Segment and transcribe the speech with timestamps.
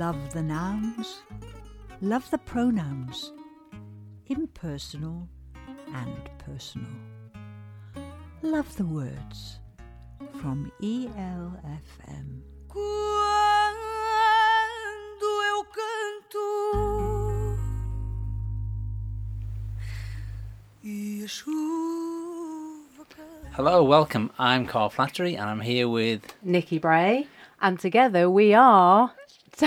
[0.00, 1.20] Love the nouns,
[2.00, 3.32] love the pronouns,
[4.28, 5.28] impersonal
[5.94, 6.88] and personal.
[8.40, 9.58] Love the words
[10.40, 12.40] from E ELFM.
[12.66, 12.86] Quando
[15.50, 16.48] eu canto
[20.82, 23.52] e a chuva cai.
[23.52, 24.30] Hello, welcome.
[24.38, 27.26] I'm Carl Flattery and I'm here with Nikki Bray,
[27.60, 29.12] and together we are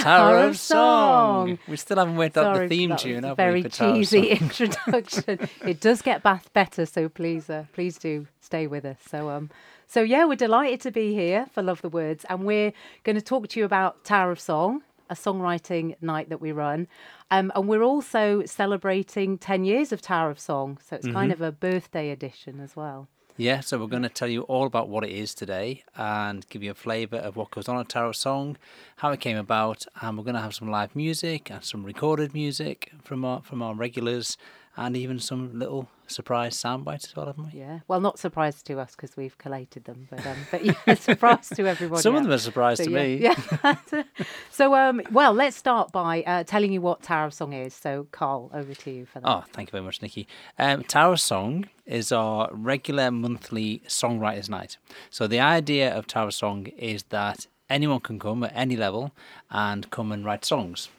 [0.01, 1.57] Tower of Song.
[1.67, 3.65] We still haven't worked out the theme tune, have very we?
[3.65, 5.39] of cheesy introduction.
[5.65, 8.97] it does get bath better, so please, uh, please do stay with us.
[9.07, 9.49] So, um,
[9.87, 13.21] so yeah, we're delighted to be here for Love the Words, and we're going to
[13.21, 16.87] talk to you about Tower of Song, a songwriting night that we run,
[17.31, 21.43] um, and we're also celebrating ten years of Tower of Song, so it's kind Mm-hmm.
[21.43, 23.07] of a birthday edition as well.
[23.35, 26.61] Yeah, so we're going to tell you all about what it is today and give
[26.61, 28.57] you a flavour of what goes on at Tower of Song,
[28.97, 32.35] how it came about, and we're going to have some live music and some recorded
[32.35, 34.37] music from our from our regulars,
[34.75, 37.59] and even some little surprise sound bites as well, haven't we?
[37.59, 41.49] Yeah, well, not surprised to us because we've collated them, but um, but yeah, surprise
[41.49, 42.01] to everybody.
[42.01, 43.15] Some of them are surprise So, to yeah, me.
[43.17, 44.03] Yeah.
[44.51, 47.73] so, um, well, let's start by uh, telling you what Tower of Song is.
[47.73, 49.27] So, Carl, over to you for that.
[49.29, 50.27] Oh, thank you very much, Nikki.
[50.57, 54.77] Um, Tower Song is our regular monthly songwriters' night.
[55.09, 59.11] So the idea of Tower Song is that anyone can come at any level
[59.51, 60.89] and come and write songs.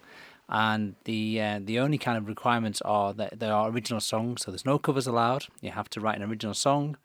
[0.48, 4.50] And the uh, the only kind of requirements are that they are original songs, so
[4.50, 5.46] there's no covers allowed.
[5.60, 6.96] You have to write an original song.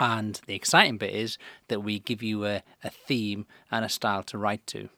[0.00, 4.24] And the exciting bit is that we give you a, a theme and a style
[4.24, 4.88] to write to.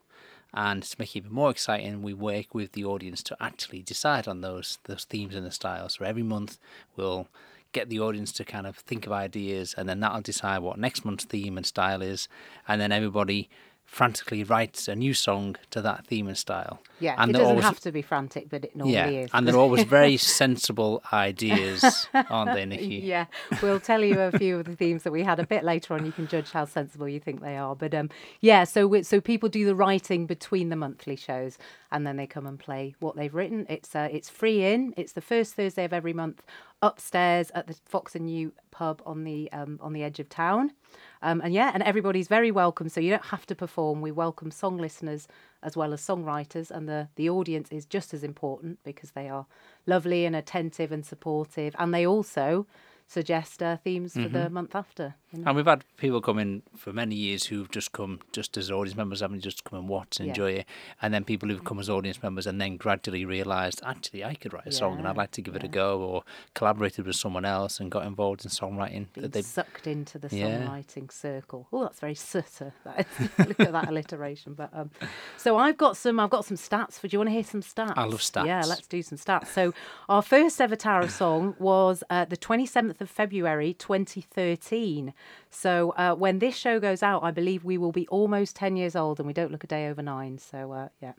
[0.54, 4.26] And to make it even more exciting, we work with the audience to actually decide
[4.26, 5.96] on those those themes and the styles.
[5.98, 6.58] So every month
[6.96, 7.28] we'll
[7.72, 11.04] get the audience to kind of think of ideas, and then that'll decide what next
[11.04, 12.26] month's theme and style is.
[12.66, 13.50] And then everybody
[13.86, 16.82] frantically writes a new song to that theme and style.
[17.00, 19.30] yeah, and it doesn't always- have to be frantic, but it normally yeah, is.
[19.32, 22.96] and they're always very sensible ideas, aren't they, Nikki?
[23.06, 23.26] Yeah,
[23.62, 26.04] we'll tell you a few of the themes that we had a bit later on.
[26.04, 27.76] You can judge how sensible you think they are.
[27.76, 28.10] But um,
[28.40, 31.56] yeah, so we, so people do the writing between the monthly shows,
[31.92, 33.66] and then they come and play what they've written.
[33.68, 34.92] It's uh, it's free in.
[34.96, 36.42] It's the first Thursday of every month
[36.82, 40.72] upstairs at the Fox and Newt pub on the um, on the edge of town.
[41.22, 42.88] Um, and yeah, and everybody's very welcome.
[42.88, 44.00] So you don't have to perform.
[44.00, 45.28] We welcome song listeners
[45.62, 49.46] as well as songwriters, and the the audience is just as important because they are
[49.86, 52.66] lovely and attentive and supportive, and they also
[53.08, 55.14] suggest uh, themes for the month after.
[55.32, 55.48] You know.
[55.48, 58.96] And we've had people come in for many years who've just come just as audience
[58.96, 60.32] members, haven't just come and watch and Yeah.
[60.32, 60.66] enjoy it.
[61.02, 64.52] And then people who've come as audience members and then gradually realised, actually, I could
[64.52, 66.22] write a song and I'd like to give it a go, or
[66.54, 69.06] collaborated with someone else and got involved in songwriting.
[69.12, 70.66] Being That they, sucked into the Yeah.
[70.66, 71.66] songwriting circle.
[71.72, 72.72] Oh, that's very sutter.
[72.84, 73.28] That is.
[73.48, 74.54] Look at that alliteration.
[74.54, 74.90] But um,
[75.36, 76.20] so I've got some.
[76.20, 76.94] I've got some stats.
[77.00, 77.94] For do you want to hear some stats?
[77.96, 78.46] I love stats.
[78.46, 79.48] Yeah, let's do some stats.
[79.48, 79.74] So
[80.08, 85.12] our first ever Tower of Song was uh, the 27th of February 2013.
[85.50, 88.96] So uh, when this show goes out, I believe we will be almost 10 years
[88.96, 90.38] old, and we don't look a day over nine.
[90.38, 91.12] So uh, yeah.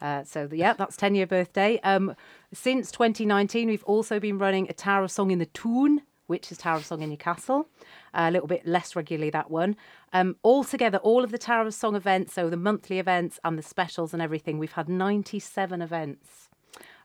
[0.00, 1.80] Uh, so the- yeah, that's 10 year birthday.
[1.82, 2.14] Um,
[2.52, 6.58] since 2019, we've also been running a Tower of Song in the Toon, which is
[6.58, 7.68] Tower of Song in Newcastle.
[8.14, 9.76] a little bit less regularly that one.
[10.12, 13.62] Um, altogether, all of the Tower of Song events, so the monthly events and the
[13.62, 16.47] specials and everything, we've had 97 events.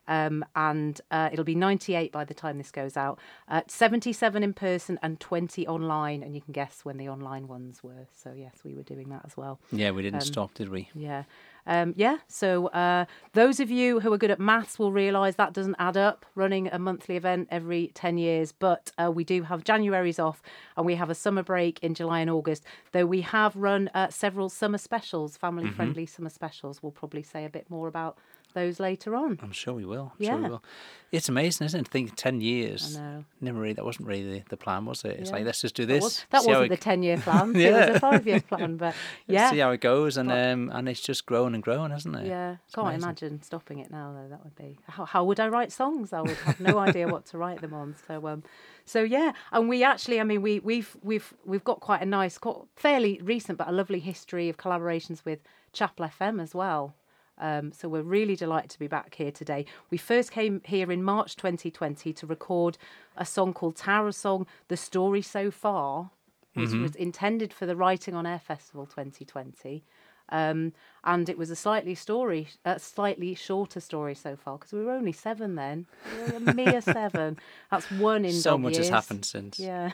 [0.07, 3.19] Um, and uh, it'll be 98 by the time this goes out.
[3.47, 7.83] Uh, 77 in person and 20 online, and you can guess when the online ones
[7.83, 8.07] were.
[8.13, 9.59] So yes, we were doing that as well.
[9.71, 10.89] yeah, we didn't Um, stop, did we?
[10.93, 11.23] Yeah.
[11.65, 12.17] Um, yeah.
[12.27, 15.95] So uh, those of you who are good at maths will realise that doesn't add
[15.95, 18.51] up running a monthly event every 10 years.
[18.51, 20.41] But uh, we do have January's off
[20.75, 24.09] and we have a summer break in July and August, though we have run uh,
[24.09, 26.83] several summer specials, family friendly summer specials.
[26.83, 28.17] We'll probably say a bit more about
[28.53, 29.39] those later on.
[29.41, 30.13] I'm sure we will.
[30.19, 30.63] I'm sure we will.
[31.11, 31.87] It's amazing, isn't it?
[31.89, 32.97] Think ten years.
[32.97, 33.25] I know.
[33.39, 33.73] Never really.
[33.73, 35.19] That wasn't really the, the plan, was it?
[35.19, 35.35] It's Yeah.
[35.35, 36.03] like let's just do That, this.
[36.03, 38.77] was, that wasn't the 10 year plan, it was a five year plan.
[38.77, 38.95] But
[39.27, 39.51] yeah.
[39.51, 42.25] See how it goes, and But- um, and it's just growing and growing, hasn't it?
[42.25, 43.03] Yeah, It's can't amazing.
[43.03, 44.27] imagine stopping it now though.
[44.29, 46.13] That would be how, how would I write songs?
[46.13, 47.95] I would have no idea what to write them on.
[48.07, 48.41] So um,
[48.85, 52.39] so yeah, and we actually, I mean, we we've we've we've got quite a nice,
[52.39, 55.39] quite fairly recent but a lovely history of collaborations with
[55.73, 56.95] Chapel FM as well.
[57.43, 59.65] Um, so we're really delighted to be back here today.
[59.89, 62.77] We first came here in March 2020 to record
[63.17, 66.09] a song called Tower Song, The Story So Far,
[66.53, 69.83] which was intended for the Writing on Air Festival 2020.
[70.29, 70.71] Um,
[71.05, 74.93] and it was a slightly story, a slightly shorter story so far because we were
[74.93, 75.85] only seven then.
[76.15, 77.37] We were a mere seven.
[77.69, 79.59] That's one in So much has happened since.
[79.59, 79.91] Yeah.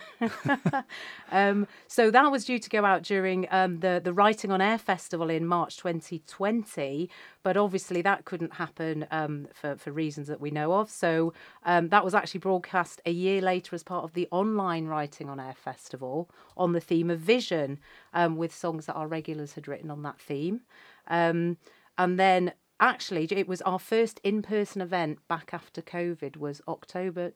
[1.31, 4.77] um, so that was due to go out during um, the the Writing on Air
[4.77, 7.09] Festival in March 2020,
[7.41, 10.91] but obviously that couldn't happen um, for, for reasons that we know of.
[10.91, 11.33] So
[11.65, 15.39] um, that was actually broadcast a year later as part of the online Writing on
[15.39, 17.79] Air Festival on the theme of vision,
[18.13, 20.61] um, with songs that our regulars had written on that theme.
[21.09, 21.57] Um,
[21.97, 27.31] and then actually, it was our first in person event back after COVID, was October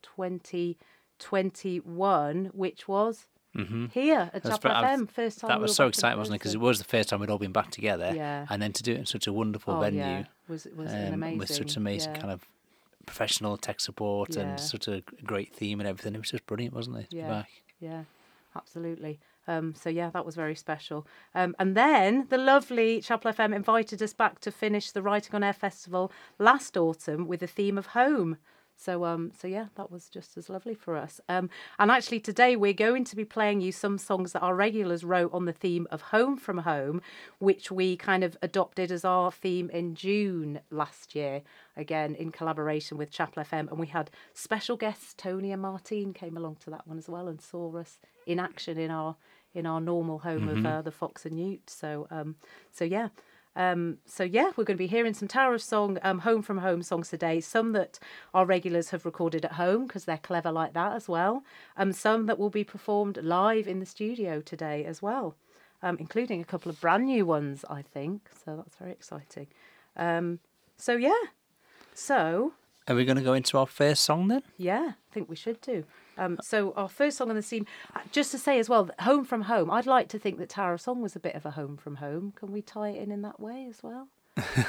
[1.19, 3.27] 2021, which was
[3.91, 5.09] here at Chapel FM.
[5.11, 6.39] First time That we was so exciting, wasn't it?
[6.39, 8.11] Because it was the first time we'd all been back together.
[8.15, 8.47] Yeah.
[8.49, 9.99] And then to do it in such a wonderful Oh, venue.
[9.99, 10.23] yeah.
[10.47, 11.37] Was, was um, amazing.
[11.37, 12.19] with such amazing yeah.
[12.21, 12.47] kind of
[13.05, 14.41] professional tech support Yeah.
[14.43, 16.15] and such a great theme and everything.
[16.15, 17.07] It was just brilliant, wasn't it?
[17.11, 17.43] Yeah.
[17.79, 18.03] Yeah,
[18.55, 19.19] absolutely.
[19.47, 21.05] Um, so yeah, that was very special.
[21.35, 25.44] Um, and then the lovely Chapel FM invited us back to finish the Writing on
[25.44, 28.38] Air Festival last autumn with the theme of home.
[28.75, 31.21] So um, so yeah, that was just as lovely for us.
[31.29, 31.49] Um,
[31.79, 35.33] and actually today we're going to be playing you some songs that our regulars wrote
[35.33, 37.01] on the theme of home from home,
[37.39, 41.41] which we kind of adopted as our theme in June last year,
[41.77, 43.69] again in collaboration with Chapel FM.
[43.69, 47.27] And we had special guests Tony and Martine came along to that one as well
[47.27, 49.15] and saw us in action in our
[49.53, 51.69] in our normal home of uh, the Fox and Newt.
[51.69, 52.35] So um,
[52.71, 53.09] so yeah.
[53.55, 56.57] Um, so yeah, we're going to be hearing some Tower of Song, um, Home from
[56.59, 57.39] Home songs today.
[57.39, 58.00] Some that
[58.33, 61.44] our regulars have recorded at home because they're clever like that as well.
[61.77, 65.35] Um, some that will be performed live in the studio today as well,
[65.83, 68.29] um, including a couple of brand new ones, I think.
[68.44, 69.47] So that's very exciting.
[69.95, 70.39] Um,
[70.77, 71.13] so yeah,
[71.94, 72.53] so
[72.88, 74.41] Are we going to go into our first song then?
[74.57, 75.85] yeah, I think we should do.
[76.18, 77.65] Um, so our first song on the scene,
[77.95, 79.71] uh, just to say as well, Home from Home.
[79.71, 81.95] I'd like to think that Tower of Song was a bit of a home from
[81.95, 82.33] home.
[82.36, 84.07] Can we tie it in in that way as well?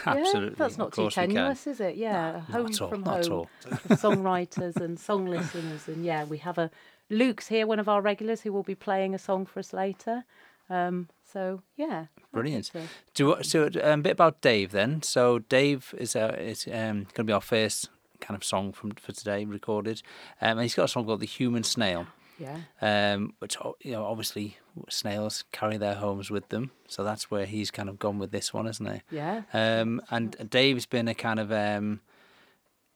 [0.06, 0.50] Absolutely.
[0.50, 1.96] Yeah, that's not too tenuous, is it?
[1.96, 3.32] Yeah, home at all, from not at home.
[3.32, 3.49] all.
[3.96, 6.70] songwriters and song listeners, and yeah, we have a
[7.11, 10.25] Luke's here, one of our regulars, who will be playing a song for us later.
[10.70, 12.70] Um, so yeah, Brilliant.
[13.14, 15.02] Do so um, a bit about Dave then.
[15.02, 17.90] So Dave is uh, is um, going to be our first
[18.25, 20.03] kind of song from for today recorded,
[20.41, 22.06] um, and he's got a song called "The Human Snail."
[22.37, 24.56] Yeah, um, which you know obviously
[24.88, 28.53] snails carry their homes with them, so that's where he's kind of gone with this
[28.53, 29.03] one, isn't he?
[29.17, 32.00] yeah, Um, and Dave's been a kind of um,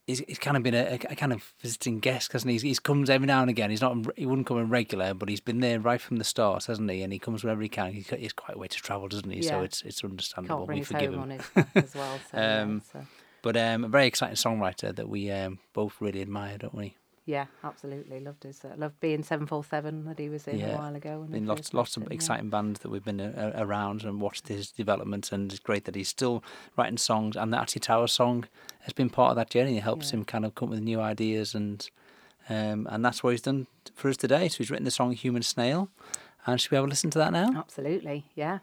[0.09, 2.55] he's, he's kind of been a, a kind of visiting guest, hasn't he?
[2.57, 3.71] He's, he's comes every now and again.
[3.71, 6.65] He's not he wouldn't come in regular, but he's been there right from the start,
[6.67, 7.03] hasn't he?
[7.03, 7.93] And he comes whenever he can.
[7.93, 9.43] He's, he's quite a way to travel, doesn't he?
[9.43, 10.57] So it's it's understandable.
[10.57, 11.21] can't bring we his forgive him.
[11.21, 11.43] on it
[11.77, 12.19] as well.
[12.33, 13.07] So, yeah, Um, so.
[13.43, 16.97] But um, a very exciting songwriter that we um, both really admire, don't we?
[17.25, 18.21] Yeah, absolutely.
[18.21, 18.65] Loved his.
[18.65, 20.69] Uh, loved being seven four seven that he was in Yeah.
[20.75, 21.27] a while ago.
[21.31, 22.15] been lots lots of him, yeah.
[22.15, 25.95] exciting bands that we've been uh, around and watched his development and it's great that
[25.95, 26.43] he's still
[26.77, 28.47] writing songs and the Atty Tower song
[28.81, 30.21] has been part of that journey it helps Yeah.
[30.21, 31.87] him kind of come up with new ideas and
[32.49, 35.43] um, and that's what he's done for us today so he's written the song Human
[35.43, 35.91] Snail
[36.47, 38.61] and should we have a listen to that now Absolutely, yeah.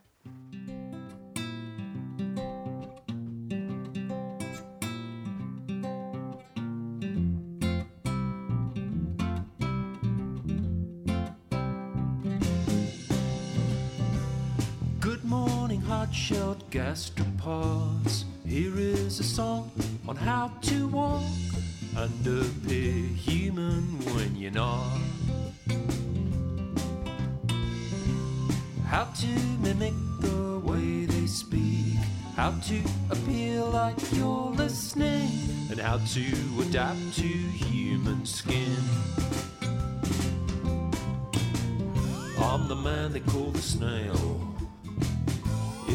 [16.75, 18.25] Gastropods.
[18.45, 19.71] Here is a song
[20.09, 21.23] on how to walk
[21.95, 23.81] and appear human
[24.13, 24.99] when you're not.
[28.85, 29.27] How to
[29.61, 31.95] mimic the way they speak,
[32.35, 35.29] how to appear like you're listening,
[35.71, 36.25] and how to
[36.61, 38.83] adapt to human skin.
[42.37, 44.54] I'm the man they call the snail.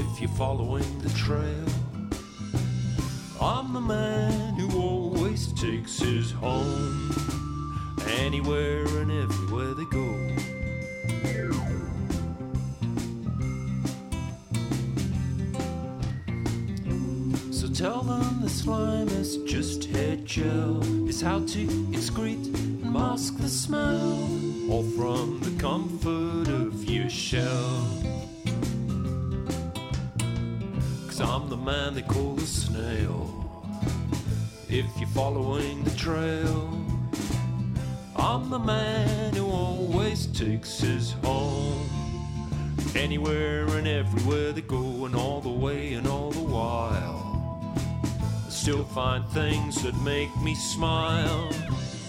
[0.01, 1.67] If you're following the trail,
[3.39, 7.13] I'm the man who always takes his home
[8.07, 10.07] anywhere and everywhere they go.
[17.53, 20.83] So tell them the slime is just head gel.
[21.07, 24.19] Is how to excrete and mask the smell,
[24.71, 28.20] all from the comfort of your shell.
[31.65, 33.29] Man they call the snail.
[34.71, 36.71] If you're following the trail,
[38.17, 41.87] I'm the man who always takes his home.
[42.97, 47.75] Anywhere and everywhere they go, and all the way and all the while.
[48.47, 51.51] I still find things that make me smile.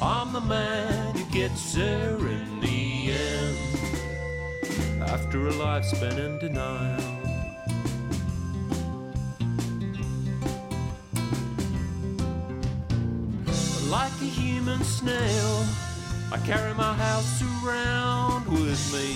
[0.01, 3.58] I'm the man who gets there in the end.
[5.01, 7.11] After a life spent in denial.
[14.22, 15.66] A human snail,
[16.32, 19.16] I carry my house around with me.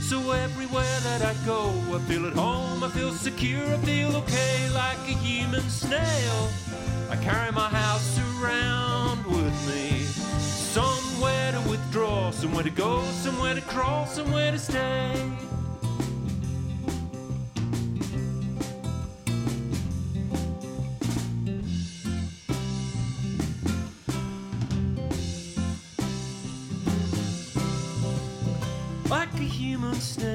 [0.00, 4.68] So everywhere that I go, I feel at home, I feel secure, I feel okay
[4.70, 6.48] like a human snail.
[7.10, 10.02] I carry my house around with me.
[10.38, 15.32] Somewhere to withdraw, somewhere to go, somewhere to crawl, somewhere to stay.
[29.94, 30.33] A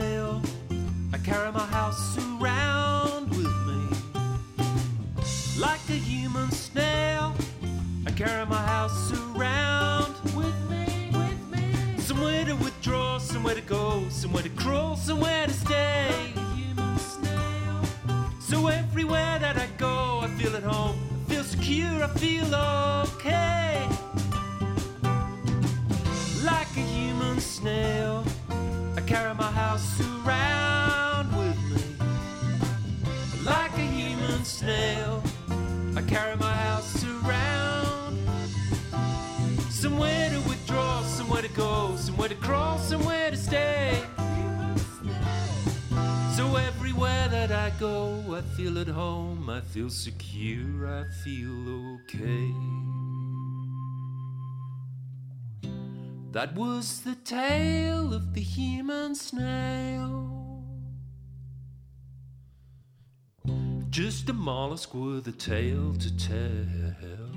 [49.89, 52.53] feel secure, I feel okay.
[56.31, 60.63] That was the tale of the human snail.
[63.89, 67.29] Just a mollusk with a tale to tell.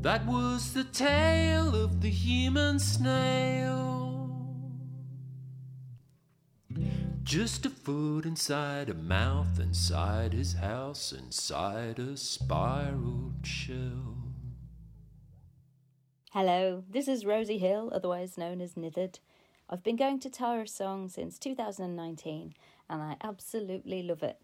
[0.00, 3.83] That was the tale of the human snail.
[7.34, 14.18] Just a foot inside a mouth, inside his house, inside a spiraled shell.
[16.30, 19.18] Hello, this is Rosie Hill, otherwise known as Nithered.
[19.68, 22.54] I've been going to Tower of Song since 2019
[22.88, 24.38] and I absolutely love it.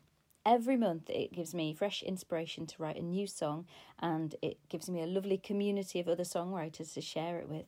[0.45, 3.67] Every month it gives me fresh inspiration to write a new song
[4.01, 7.67] and it gives me a lovely community of other songwriters to share it with.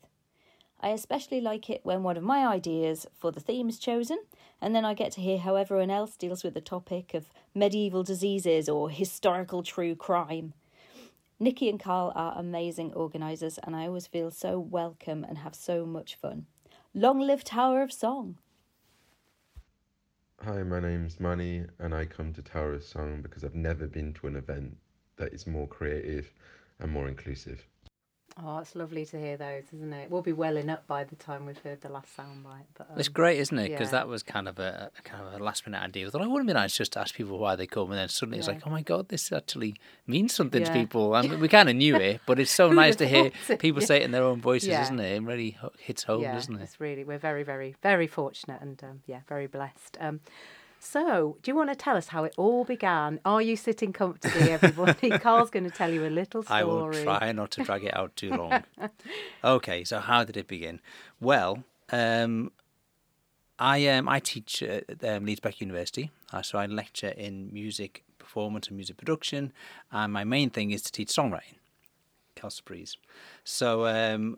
[0.84, 4.18] I especially like it when one of my ideas for the theme is chosen,
[4.60, 8.02] and then I get to hear how everyone else deals with the topic of medieval
[8.02, 10.54] diseases or historical true crime.
[11.38, 15.86] Nikki and Carl are amazing organisers, and I always feel so welcome and have so
[15.86, 16.46] much fun.
[16.94, 18.38] Long live Tower of Song!
[20.40, 24.12] Hi, my name's Manny, and I come to Tower of Song because I've never been
[24.14, 24.76] to an event
[25.14, 26.32] that is more creative
[26.80, 27.64] and more inclusive.
[28.42, 30.10] Oh, it's lovely to hear those, isn't it?
[30.10, 32.64] We'll be welling up by the time we've heard the last soundbite.
[32.76, 33.68] But um, It's great, isn't it?
[33.68, 33.98] Because yeah.
[33.98, 36.06] that was kind of a, kind of a last minute idea.
[36.06, 37.98] I thought, oh, wouldn't it be nice just to ask people why they come, and
[37.98, 39.74] then suddenly it's like, oh my god, this actually
[40.06, 41.12] means something to people.
[41.20, 43.86] Mean, we kind of knew it, but it's so nice to hear people Yeah.
[43.86, 44.82] say it in their own voices, Yeah.
[44.82, 45.16] isn't it?
[45.16, 46.62] It really hits home, yeah, doesn't it?
[46.62, 49.98] it's really we're very, very, very fortunate and um, yeah, very blessed.
[50.00, 50.20] Um,
[50.84, 53.20] so, do you want to tell us how it all began?
[53.24, 55.10] Are you sitting comfortably, everybody?
[55.20, 56.60] Carl's going to tell you a little story.
[56.60, 58.64] I will try not to drag it out too long.
[59.44, 60.80] okay, so how did it begin?
[61.20, 62.50] Well, um,
[63.60, 68.02] I um, I teach at um, Leeds Beckett University, uh, so I lecture in music
[68.18, 69.52] performance and music production,
[69.92, 71.58] and my main thing is to teach songwriting,
[72.34, 72.96] Calsabreeze.
[73.44, 74.36] So um,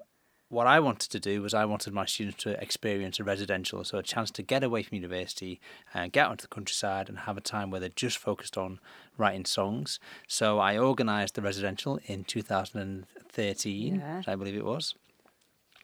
[0.54, 3.98] what I wanted to do was I wanted my students to experience a residential, so
[3.98, 5.60] a chance to get away from university
[5.92, 8.78] and get onto the countryside and have a time where they're just focused on
[9.18, 9.98] writing songs.
[10.28, 14.22] So I organised the residential in 2013, Yeah.
[14.26, 14.94] I believe it was.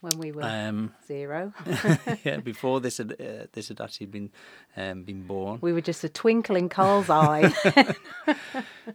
[0.00, 1.52] When we were Um, zero.
[2.24, 4.30] yeah, before this had uh, this had actually been
[4.76, 5.58] um, been born.
[5.60, 7.52] we were just a twinkle in Carl's eye.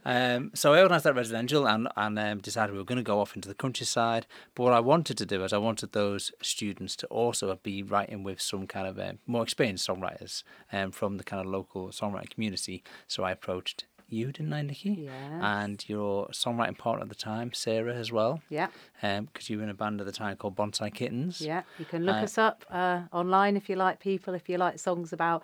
[0.03, 3.19] Um, so I organised that residential and and um, decided we were going to go
[3.21, 4.27] off into the countryside.
[4.53, 8.21] But what I wanted to do is I wanted those students to also be writing
[8.23, 10.43] with some kind of um, more experienced songwriters
[10.73, 12.83] um, from the kind of local songwriting community.
[13.07, 14.91] So I approached you, didn't I, Nikki?
[14.91, 15.13] Yes.
[15.41, 18.41] And your songwriting partner at the time, Sarah, as well.
[18.49, 18.67] yeah,
[19.01, 21.41] Because you were in a band at the time called Bonsai Kittens.
[21.41, 21.63] yeah.
[21.79, 24.79] You can look Uh, us up uh, online if you like people, if you like
[24.79, 25.43] songs about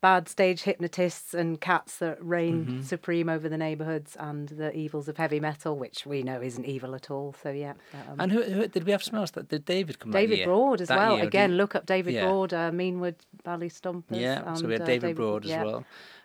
[0.00, 2.82] bad stage hypnotists and cats that reign Mm-hmm.
[2.82, 6.94] supreme over the neighbourhoods and the evils of heavy metal, which we know isn't evil
[6.94, 7.34] at all.
[7.42, 7.72] So yeah.
[8.10, 9.30] Um, And who, who did we have someone else?
[9.30, 10.10] That did David come?
[10.12, 10.44] David?
[10.44, 11.16] Broad as That well.
[11.16, 12.26] year, Again, look up David Yeah.
[12.26, 13.14] Broad, uh, Meanwood
[13.46, 14.20] Valley Stompers.
[14.20, 15.64] Yeah, so we had and, uh, David, Broad as yeah.
[15.64, 15.84] well.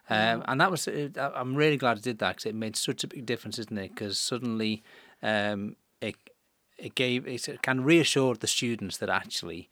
[0.09, 3.03] Um, and that was, uh, I'm really glad I did that because it made such
[3.03, 3.89] a big difference, isn't it?
[3.93, 4.83] Because suddenly
[5.21, 6.15] um, it
[6.77, 9.69] it gave, it kind of reassured the students that actually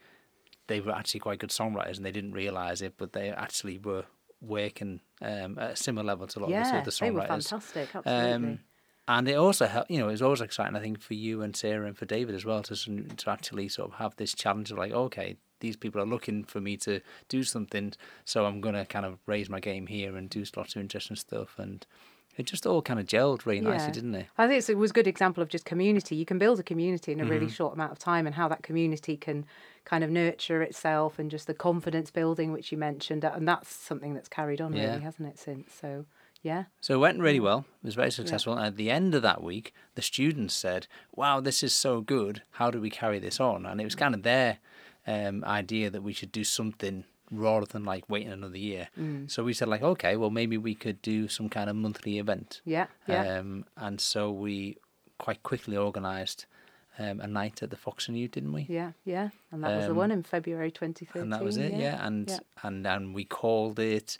[0.67, 4.03] they were actually quite good songwriters and they didn't realise it, but they actually were
[4.41, 7.21] working um, at a similar level to a lot of Yeah, the other they were
[7.21, 7.49] songwriters.
[7.49, 7.95] fantastic.
[7.95, 8.33] Absolutely.
[8.33, 8.59] Um,
[9.07, 9.89] and it also helped.
[9.89, 10.75] You know, it was always exciting.
[10.75, 13.91] I think for you and Sarah and for David as well to to actually sort
[13.91, 17.43] of have this challenge of like, okay, these people are looking for me to do
[17.43, 17.93] something,
[18.25, 21.55] so I'm gonna kind of raise my game here and do lots of interesting stuff,
[21.57, 21.85] and
[22.37, 24.27] it just all kind of gelled really nicely, didn't it?
[24.37, 26.15] I think it was a good example of just community.
[26.15, 27.31] You can build a community in a Mm-hmm.
[27.31, 29.45] really short amount of time, and how that community can
[29.85, 34.13] kind of nurture itself, and just the confidence building which you mentioned, and that's something
[34.13, 34.91] that's carried on Yeah.
[34.91, 35.39] really, hasn't it?
[35.39, 36.05] Since so,
[36.43, 37.65] yeah, So it went really well.
[37.81, 38.53] It was very successful.
[38.53, 40.85] And at the end of that week, the students said,
[41.15, 42.43] "Wow, this is so good.
[42.51, 44.59] How do we carry this on?" And it was kind of their
[45.07, 48.89] um, idea that we should do something rather than like waiting another year.
[48.99, 49.29] Mm.
[49.29, 52.61] So we said like, okay, well maybe we could do some kind of monthly event.
[52.65, 54.77] yeah, yeah, Um, and so we
[55.17, 56.45] quite quickly organised
[56.99, 58.65] um, a night at the Fox and Newt, didn't we?
[58.69, 61.21] yeah, yeah, and that was the Um, one in February 2013.
[61.21, 62.05] And that was it, yeah.
[62.05, 62.39] And yeah.
[62.63, 64.17] and and we called it.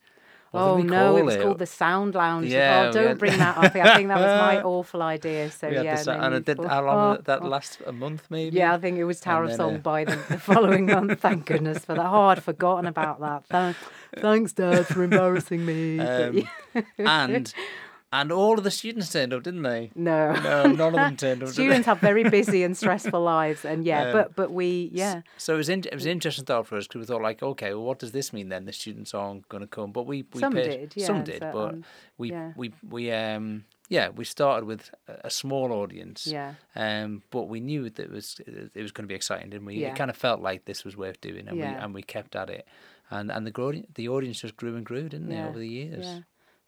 [0.57, 2.47] Oh no, it was called the Sound Lounge.
[2.47, 3.63] Yeah, oh, don't had- bring that up.
[3.75, 5.51] I think that was my awful idea.
[5.51, 7.47] So yeah, this, and it did, how long oh, that oh.
[7.47, 7.79] last?
[7.85, 8.57] A month maybe.
[8.57, 11.19] Yeah, I think it was Tower of Song uh, by the, the following month.
[11.19, 12.05] Thank goodness for that.
[12.05, 13.75] Oh, I'd forgotten about that.
[14.17, 15.99] Thanks, Dad, for embarrassing me.
[16.99, 17.53] Um, and
[18.13, 19.91] and all of the students turned up, didn't they?
[19.95, 21.49] no, No, none of them turned up.
[21.49, 25.55] students have very busy and stressful lives, and yeah, Um, but but we yeah So
[25.55, 27.73] it was in, it was an interesting thought for us because we thought like, okay,
[27.73, 28.65] well, what does this mean then?
[28.65, 31.39] The students aren't going to come, but we, we Some paid, did, yeah, some did,
[31.39, 31.83] so, but um,
[32.17, 32.53] we yeah.
[32.55, 37.89] we we um yeah we started with a, small audience, yeah um, but we knew
[37.89, 39.75] that it was it was going to be exciting, didn't we?
[39.75, 39.89] Yeah.
[39.89, 42.49] It kind of felt like this was worth doing, and we and we kept at
[42.49, 42.65] it,
[43.09, 45.67] and and the growing, the audience just grew and grew, didn't they, Yeah, over the
[45.67, 46.05] years?
[46.05, 46.19] Yeah.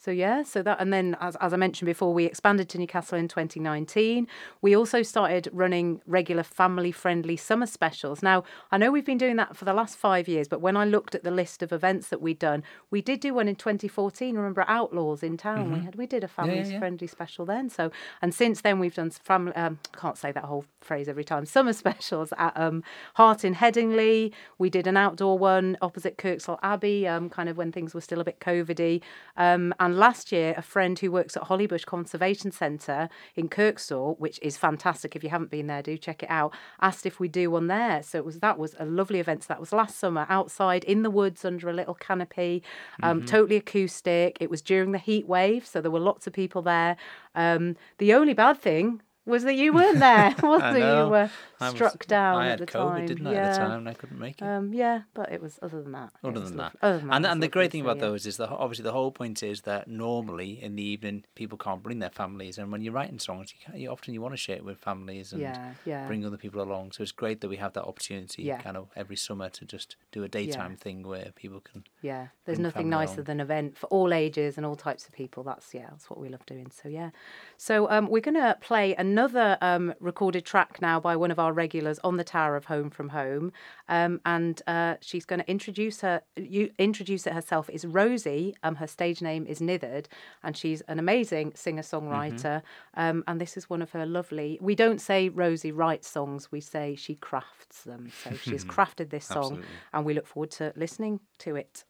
[0.02, 3.18] So yeah, so that and then as as I mentioned before, we expanded to Newcastle
[3.18, 4.28] in 2019.
[4.62, 8.24] We also started running regular family friendly summer specials.
[8.24, 10.86] Now, I know we've been doing that for the last 5 years, but when I
[10.86, 14.38] looked at the list of events that we'd done, we did do one in 2014,
[14.38, 15.74] remember at Outlaws in town.
[15.74, 16.72] We had we did a family Mm-hmm.
[16.72, 16.80] yeah.
[16.80, 17.70] friendly special then.
[17.70, 17.92] So
[18.22, 21.46] and since then we've done family um can't say that whole phrase every time.
[21.46, 24.32] Summer specials at um Heart in Headingley.
[24.58, 28.22] We did an outdoor one opposite Kirkstall Abbey, um, kind of when things were still
[28.22, 29.02] a bit COVIDy.
[29.36, 34.40] Um, and last year, a friend who works at Hollybush Conservation Centre in Kirkstall, which
[34.42, 35.16] is fantastic.
[35.16, 36.54] If you haven't been there, do check it out.
[36.82, 38.04] Asked if we do one there.
[38.04, 39.44] So it was that was a lovely event.
[39.44, 42.64] So that was last summer outside in the woods under a little canopy,
[43.04, 44.38] um, totally acoustic.
[44.40, 46.98] It was during the heat wave, so there were lots of people there.
[47.36, 50.42] Um, the only bad thing was that you weren't there, it?
[50.42, 51.04] know.
[51.06, 51.30] You were
[51.60, 53.06] I was- struck down I at had the COVID, time.
[53.06, 53.34] didn't I?
[53.34, 53.48] yeah.
[53.48, 54.46] At the time, and I couldn't make it.
[54.46, 56.12] Um, yeah, but it was other than that.
[56.24, 56.76] Other than that.
[56.82, 58.02] Other than that, and it and the great thing about yeah.
[58.08, 61.84] those is that obviously the whole point is that normally in the evening people can't
[61.84, 64.56] bring their families, and when you're writing songs, you, you often you want to share
[64.56, 66.08] it with families and Yeah, yeah.
[66.08, 66.94] bring other people along.
[66.94, 68.62] So it's great that we have that opportunity, Yeah.
[68.62, 71.84] kind of every summer, to just do a daytime thing where people can.
[72.02, 73.24] Yeah, there's nothing nicer along.
[73.26, 75.44] than an event for all ages and all types of people.
[75.44, 76.72] That's yeah, that's what we love doing.
[76.72, 77.10] So yeah,
[77.58, 82.00] so um, we're gonna play another um, recorded track now by one of our regulars
[82.04, 83.52] on the Tower of Home from Home,
[83.88, 87.70] um, and uh, she's going to introduce her, you introduce it herself.
[87.70, 88.56] Is Rosie?
[88.64, 90.08] Um, her stage name is Nithered,
[90.44, 92.62] and she's an amazing singer songwriter.
[92.96, 94.58] Um, and this is one of her lovely.
[94.62, 98.12] We don't say Rosie writes songs; we say she crafts them.
[98.24, 99.68] So she's crafted this song, Absolutely.
[99.94, 101.84] and we look forward to listening to it.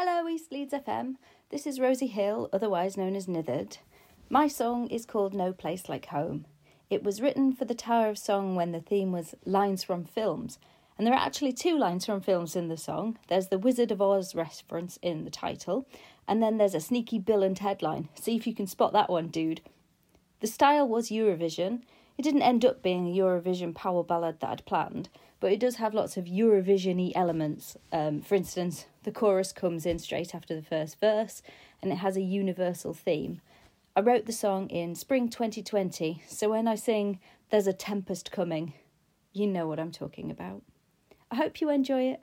[0.00, 1.14] Hello, East Leeds FM.
[1.50, 3.78] This is Rosie Hill, otherwise known as Nithered.
[4.30, 6.44] My song is called No Place Like Home.
[6.90, 10.58] It was written for the Tower of Song when the theme was lines from films,
[10.98, 13.16] and there are actually two lines from films in the song.
[13.28, 15.88] There's the Wizard of Oz reference in the title,
[16.26, 18.10] and then there's a sneaky Bill and Ted line.
[18.16, 19.62] See if you can spot that one, dude.
[20.40, 21.80] The style was Eurovision.
[22.18, 25.08] It didn't end up being a Eurovision power ballad that I'd planned,
[25.40, 27.78] but it does have lots of Eurovision y elements.
[27.92, 31.40] Um, for instance, the chorus comes in straight after the first verse
[31.80, 33.40] and it has a universal theme.
[33.98, 37.18] I wrote the song in spring 2020, so when I sing
[37.50, 38.74] There's a Tempest Coming,
[39.32, 40.62] you know what I'm talking about.
[41.32, 42.22] I hope you enjoy it.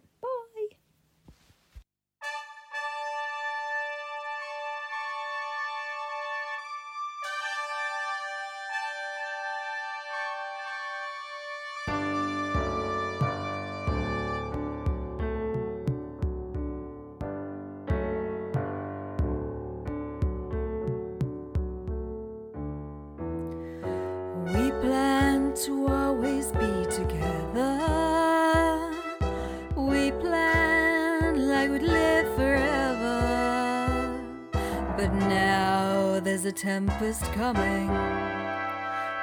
[36.45, 37.87] A tempest coming.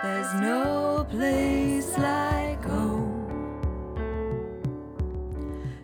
[0.03, 3.61] There's no place like home.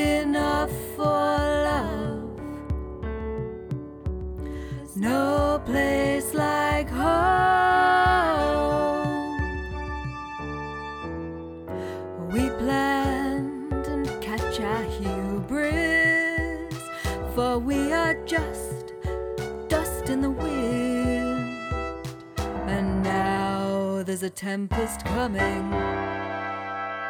[24.22, 25.70] there's a tempest coming.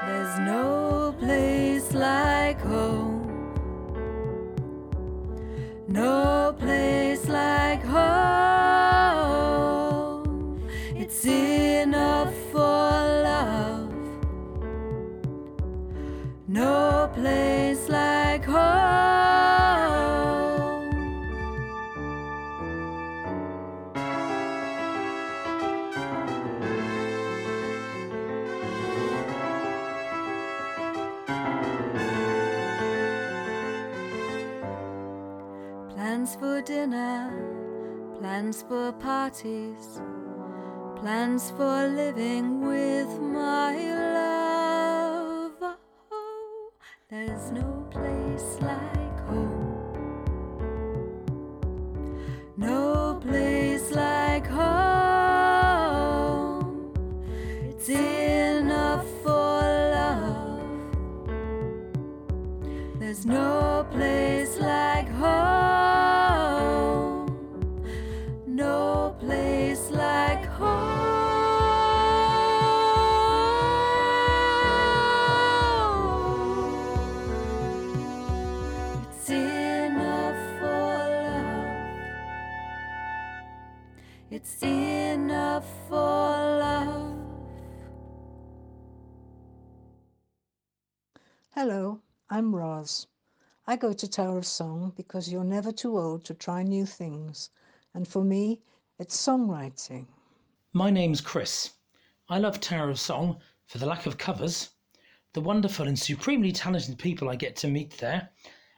[0.06, 3.52] There's no place like home.
[5.88, 8.51] No place like home.
[36.82, 37.30] Dinner,
[38.18, 40.00] plans for parties,
[40.96, 43.76] plans for living with my
[44.16, 45.76] love.
[46.10, 46.72] Oh,
[47.08, 48.81] there's no place like
[93.82, 97.50] go to Tower of Song because you're never too old to try new things,
[97.94, 98.60] and for me,
[99.00, 100.06] it's songwriting.
[100.72, 101.72] My name's Chris.
[102.28, 104.70] I love Tower of Song for the lack of covers,
[105.32, 108.30] the wonderful and supremely talented people I get to meet there,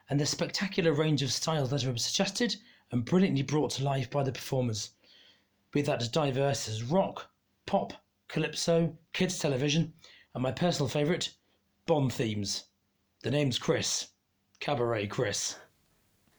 [0.09, 2.57] and the spectacular range of styles that are suggested
[2.91, 4.93] and brilliantly brought to life by the performers,
[5.71, 7.31] be that as diverse as rock,
[7.67, 7.93] pop,
[8.29, 9.93] calypso, kids television,
[10.33, 11.35] and my personal favourite,
[11.85, 12.65] Bond themes.
[13.23, 14.09] The name's Chris.
[14.61, 15.57] Cabaret Chris.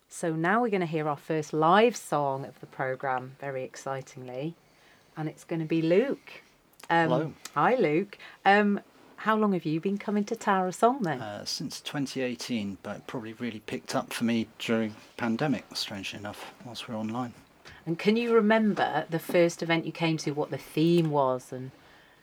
[0.10, 4.56] So now we're going to hear our first live song of the programme, very excitingly.
[5.18, 6.42] And it's going to be Luke.
[6.90, 7.34] Um, Hello.
[7.54, 8.18] Hi, Luke.
[8.46, 8.80] Um,
[9.18, 11.22] how long have you been coming to Tower of Song then?
[11.22, 16.54] Uh, since 2018, but it probably really picked up for me during pandemic, strangely enough,
[16.66, 17.34] whilst we're online.
[17.86, 21.52] and can you remember the first event you came to, what the theme was?
[21.52, 21.72] And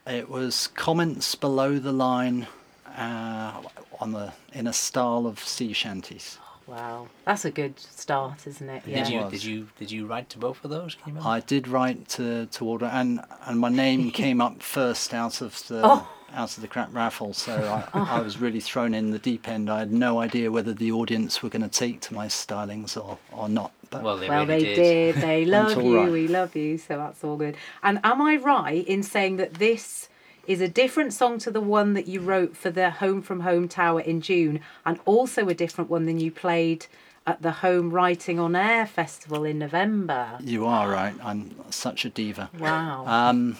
[0.07, 2.47] It was comments below the line
[2.95, 3.61] uh,
[3.99, 6.37] on the in a style of sea shanties.
[6.67, 8.83] wow, that's a good start, isn't it?
[8.85, 9.03] Yeah.
[9.03, 10.95] Did you did you did you write to both of those?
[10.95, 11.21] Can you?
[11.21, 15.61] I did write to, to order, and, and my name came up first out of
[15.67, 16.07] the Oh.
[16.33, 17.33] out of the crap raffle.
[17.33, 17.53] So
[17.93, 19.69] I, I was really thrown in the deep end.
[19.69, 23.17] I had no idea whether the audience were going to take to my stylings or,
[23.31, 23.71] or not.
[23.91, 25.13] But well, they well, really they did.
[25.15, 25.23] did.
[25.23, 25.97] They love you.
[25.97, 26.11] right.
[26.11, 26.77] We love you.
[26.79, 27.55] So that's all good.
[27.83, 30.09] And am I right in saying that this
[30.47, 33.67] is a different song to the one that you wrote for the Home from Home
[33.67, 36.87] Tower in June, and also a different one than you played
[37.25, 40.37] at the Home Writing on Air Festival in November?
[40.41, 41.15] you are right.
[41.23, 42.49] I'm such a diva.
[42.59, 43.05] Wow.
[43.07, 43.57] Um,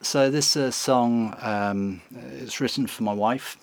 [0.00, 2.00] so this uh, song um,
[2.32, 3.58] is written for my wife.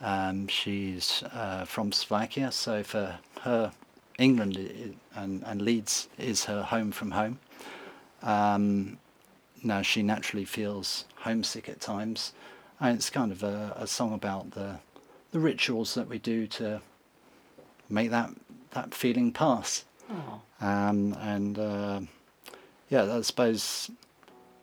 [0.00, 3.72] Um, she's uh, from Slovakia, so for her,
[4.18, 7.38] England and, and Leeds is her home from home.
[8.22, 8.98] Um,
[9.62, 12.32] now she naturally feels homesick at times,
[12.80, 14.80] and it's kind of a, a song about the
[15.30, 16.80] the rituals that we do to
[17.88, 18.30] make that
[18.72, 19.84] that feeling pass.
[20.10, 20.40] Oh.
[20.60, 22.00] Um, and uh,
[22.90, 23.90] yeah, I suppose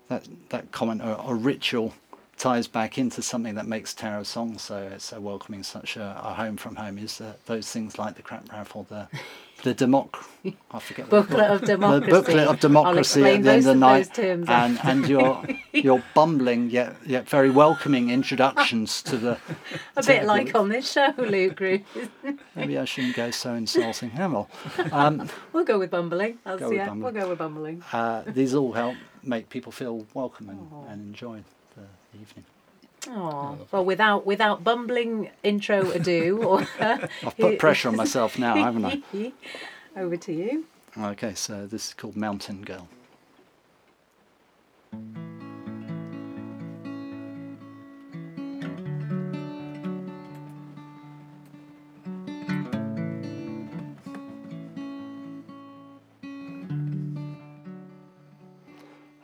[0.08, 1.94] that that comment or, or ritual
[2.40, 6.34] ties back into something that makes Tower of Song so so welcoming, such a, a
[6.34, 6.98] home from home.
[6.98, 9.08] Is that those things like the crap raffle, the
[9.64, 10.24] the democ,
[10.72, 12.12] I forget what Booklet of the Democracy.
[12.12, 14.50] booklet of democracy at the end of the night, of those terms.
[14.50, 19.38] and and your your bumbling yet yet very welcoming introductions to the.
[19.98, 21.60] a bit like on this show, Luke.
[22.56, 24.12] Maybe I shouldn't go so insulting.
[24.16, 24.50] Yeah, well,
[24.94, 26.40] um, we'll go with bumbling.
[26.46, 27.14] That's, Go with yeah, bumbling.
[27.14, 27.84] we'll go with bumbling.
[27.92, 31.59] uh, these all help make people feel welcome and, and enjoy the
[32.14, 32.46] evening.
[33.08, 38.86] Oh, well, without without bumbling intro ado, or I've put pressure on myself now, haven't
[38.86, 39.32] I?
[39.98, 40.66] Over to you.
[40.98, 42.88] Okay, so this is called Mountain Girl.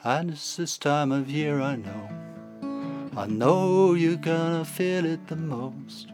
[0.08, 2.15] And it's this time of year I know.
[3.18, 6.08] I know you're gonna feel it the most.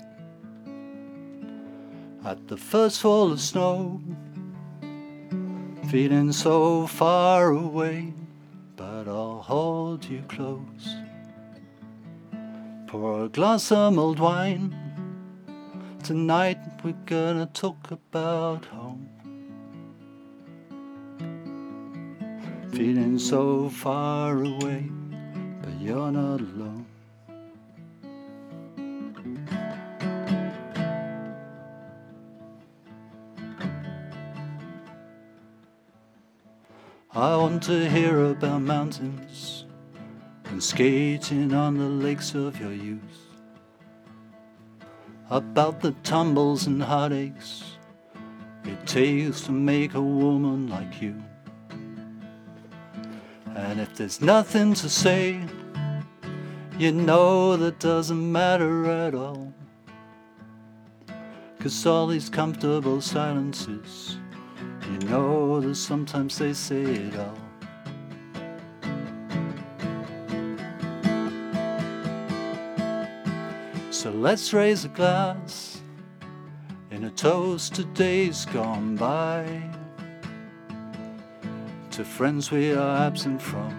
[2.23, 3.99] At the first fall of snow,
[5.89, 8.13] feeling so far away,
[8.75, 10.95] but I'll hold you close.
[12.85, 14.75] Pour a glass of mulled wine.
[16.03, 19.09] Tonight we're gonna talk about home.
[22.73, 24.91] Feeling so far away,
[25.63, 26.80] but you're not alone.
[37.13, 39.65] I want to hear about mountains
[40.45, 43.01] and skating on the lakes of your youth.
[45.29, 47.77] About the tumbles and heartaches
[48.63, 51.21] it takes to make a woman like you.
[53.55, 55.41] And if there's nothing to say,
[56.77, 59.53] you know that doesn't matter at all.
[61.59, 64.17] Cause all these comfortable silences,
[64.91, 67.37] you know that sometimes they say it all.
[73.89, 75.81] So let's raise a glass
[76.89, 79.61] in a toast to days gone by.
[81.91, 83.73] To friends we are absent from,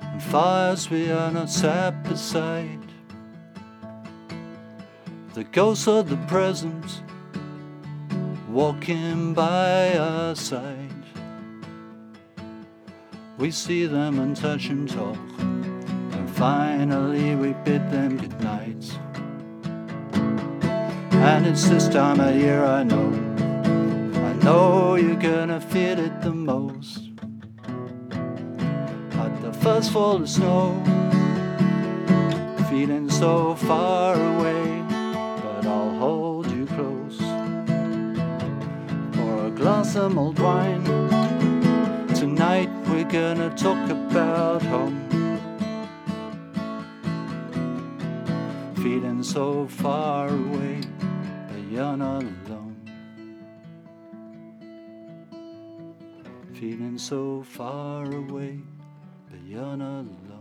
[0.00, 2.80] and fires we are not sat beside.
[5.34, 7.02] The ghosts of the present
[8.54, 11.04] walking by our side.
[13.36, 18.84] We see them and touch and talk, and finally we bid them good night.
[21.14, 23.08] And it's this time of year I know,
[24.28, 27.10] I know you're gonna feel it the most.
[29.18, 30.80] At the first fall of snow,
[32.70, 34.83] feeling so far away,
[39.64, 40.84] glass of mulled wine.
[42.14, 45.00] Tonight we're gonna talk about home.
[48.74, 50.82] Feeling so far away,
[51.48, 52.76] but you're not alone.
[56.52, 58.60] Feeling so far away,
[59.30, 60.33] but you're not alone.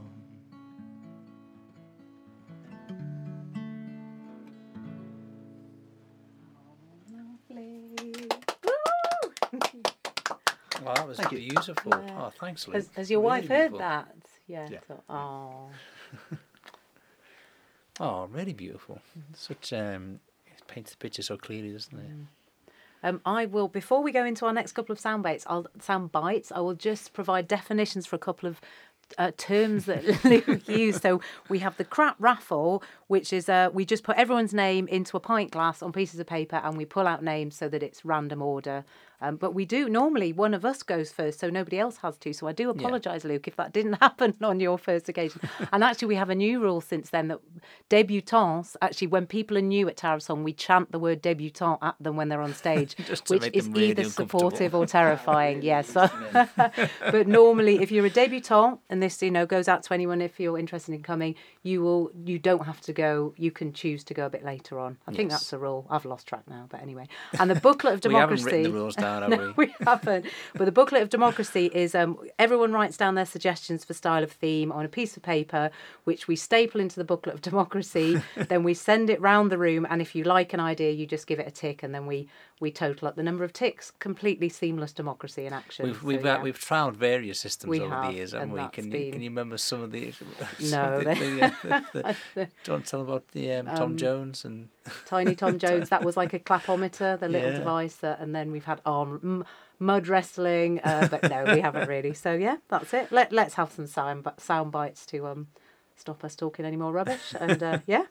[10.96, 11.92] Well, that was Thank beautiful.
[11.92, 12.16] Yeah.
[12.26, 12.76] Oh, thanks, Luke.
[12.76, 13.80] Has, has your Really wife heard beautiful.
[13.80, 14.16] that?
[14.48, 14.68] Yeah.
[14.72, 14.80] Yeah.
[14.88, 15.70] so- oh.
[18.00, 19.00] Oh, really beautiful.
[19.36, 22.74] Such um, it paints the picture so clearly, doesn't it?
[23.04, 25.46] Um, I will before we go into our next couple of sound bites.
[25.48, 26.52] I'll sound bites.
[26.52, 28.60] I will just provide definitions for a couple of
[29.18, 31.02] uh, terms that Luke used.
[31.04, 35.16] So we have the crap raffle, which is uh, we just put everyone's name into
[35.18, 38.04] a pint glass on pieces of paper, and we pull out names so that it's
[38.06, 38.86] random order.
[39.24, 42.34] Um, but we do normally one of us goes first, so nobody else has to.
[42.34, 45.40] So I do apologise, Luke, if that didn't happen on your first occasion.
[45.72, 47.40] and actually, we have a new rule since then that
[47.90, 51.80] debutantes actually, when people are new at Tower of Song, we chant the word debutante
[51.82, 55.62] at them when they're on stage, which is really either supportive or terrifying.
[55.62, 60.22] yes, but normally, if you're a debutant, and this you know goes out to anyone
[60.22, 63.34] if you're interested in coming, you will you don't have to go.
[63.38, 64.98] You can choose to go a bit later on.
[65.08, 65.88] I think that's a rule.
[65.90, 67.08] I've lost track now, but anyway.
[67.40, 68.44] And the booklet of democracy.
[68.44, 69.66] We haven't written the rules down, have no, we?
[69.66, 70.26] we haven't.
[70.54, 74.32] But the booklet of democracy is um, everyone writes down their suggestions for style of
[74.32, 75.70] theme on a piece of paper,
[76.04, 78.22] which we staple into the booklet of democracy.
[78.36, 81.28] then we send it round the room, and if you like an idea, you just
[81.28, 82.28] give it a tick, and then we
[82.64, 83.92] we total up the number of ticks.
[84.00, 85.86] Completely seamless democracy in action.
[85.86, 86.38] We've So, we've yeah.
[86.38, 88.60] uh, we've trialed various systems We over have, the years, haven't and we?
[88.62, 90.14] that's Can you can you remember some of the?
[90.72, 91.42] No, of the, the,
[91.76, 94.70] uh, the, the, do you want to tell about the um, Tom Jones and
[95.06, 95.90] Tiny Tom Jones.
[95.90, 97.58] That was like a clapometer, the little Yeah.
[97.60, 99.46] device that, and then we've had arm m-
[99.80, 102.14] mud wrestling, uh, but no, we haven't really.
[102.14, 103.12] So yeah, that's it.
[103.12, 105.48] Let Let's have some sound sound bites to um
[105.96, 107.34] stop us talking any more rubbish.
[107.40, 108.06] And uh, yeah,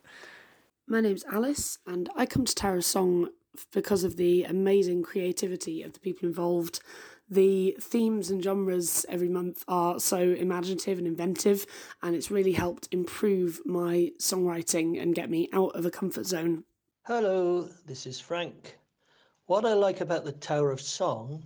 [0.86, 3.28] My name's Alice, and I come to Tower of Song
[3.72, 6.80] because of the amazing creativity of the people involved.
[7.28, 11.64] The themes and genres every month are so imaginative and inventive,
[12.02, 16.64] and it's really helped improve my songwriting and get me out of a comfort zone.
[17.04, 18.78] Hello, this is Frank.
[19.46, 21.42] What I like about the Tower of Song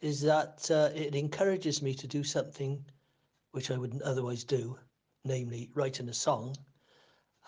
[0.00, 2.84] is that uh, it encourages me to do something
[3.52, 4.78] which I wouldn't otherwise do,
[5.24, 6.56] namely writing a song.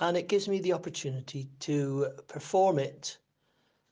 [0.01, 3.19] And it gives me the opportunity to perform it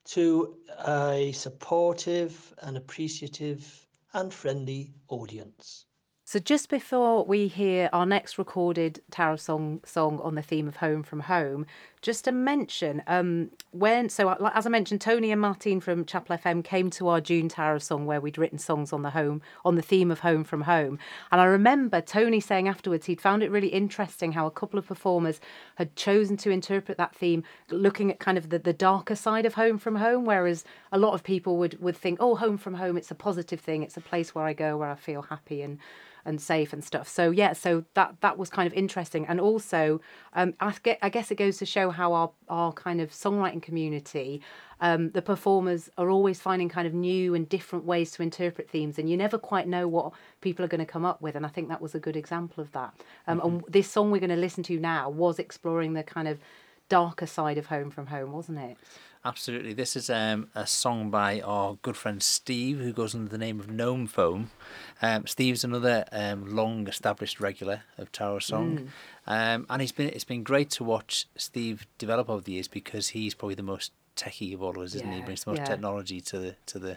[0.07, 5.87] to a supportive and appreciative and friendly audience.
[6.25, 10.77] So just before we hear our next recorded of Song song on the theme of
[10.77, 11.67] Home from Home,
[12.03, 16.37] just to mention um, when so uh, as I mentioned, Tony and Martine from Chapel
[16.37, 19.75] FM came to our June Tower Song where we'd written songs on the home on
[19.75, 20.99] the theme of Home from Home,
[21.31, 24.87] and I remember Tony saying afterwards he'd found it really interesting how a couple of
[24.87, 25.41] performers
[25.77, 29.55] had chosen to interpret that theme, looking at kind of the, the darker side of
[29.55, 32.97] Home from Home, whereas a lot of people would would think, oh, Home from Home,
[32.97, 35.79] it's a positive thing, it's a place where I go where I feel happy and
[36.25, 37.09] and safe and stuff.
[37.09, 40.01] So yeah, so that that was kind of interesting, and also
[40.33, 43.63] um, I, get, I guess it goes to show how our our kind of songwriting
[43.63, 44.41] community,
[44.81, 48.99] um, the performers are always finding kind of new and different ways to interpret themes,
[48.99, 51.49] and you never quite know what people are going to come up with, and I
[51.49, 52.95] think that was a good example of that.
[53.27, 53.49] Um, mm-hmm.
[53.49, 56.39] And this song we're going to listen to now was exploring the kind of
[56.89, 58.77] darker side of Home from Home, wasn't it?
[59.23, 59.75] Absolutely.
[59.75, 63.61] This is um, a song by our good friend Steve, who goes under the name
[63.61, 64.51] of Gnome Foam.
[65.03, 68.89] Um, Steve's another um, long established regular of Tower Song.
[69.27, 69.55] Mm.
[69.57, 73.09] Um, and he's been it's been great to watch Steve develop over the years because
[73.09, 75.21] he's probably the most techie of all of us, isn't yeah, he?
[75.21, 75.25] he?
[75.25, 75.65] Brings the most yeah.
[75.67, 76.97] technology to the to the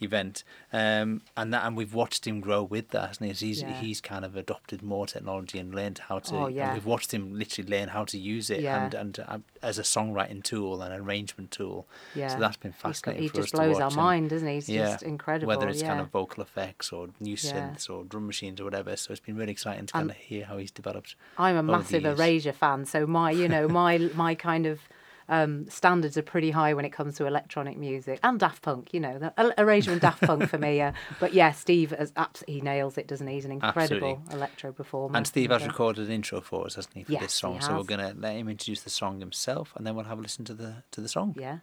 [0.00, 3.46] event, um, and that and we've watched him grow with that, hasn't he?
[3.46, 3.72] He's yeah.
[3.80, 6.34] he's kind of adopted more technology and learned how to.
[6.34, 6.74] Oh, yeah.
[6.74, 8.84] we've watched him literally learn how to use it yeah.
[8.84, 11.86] and and uh, as a songwriting tool and arrangement tool.
[12.14, 12.28] Yeah.
[12.28, 13.22] So that's been fascinating.
[13.22, 14.54] He just blows our mind, doesn't he?
[14.54, 14.92] He's yeah.
[14.92, 15.48] just incredible.
[15.48, 18.96] Whether it's kind of vocal effects or new synths or drum machines or whatever.
[18.96, 21.16] So it's been really exciting to kind of hear how he's developed.
[21.38, 24.80] I'm a massive Erasure fan, so my you know my my kind of
[25.28, 28.92] um, standards are pretty high when it comes to electronic music and Daft Punk.
[28.92, 30.80] You know, the, Erasure and Daft Punk for me.
[30.80, 33.34] Uh, but yeah, Steve has absolutely he nails it, doesn't he?
[33.34, 34.34] He's an incredible Absolutely.
[34.34, 35.16] electro performer.
[35.16, 37.60] And Steve has recorded an intro for us, hasn't he, for yes, this song?
[37.60, 40.44] So we're gonna let him introduce the song himself, and then we'll have a listen
[40.46, 41.34] to the to the song.
[41.38, 41.58] Yeah.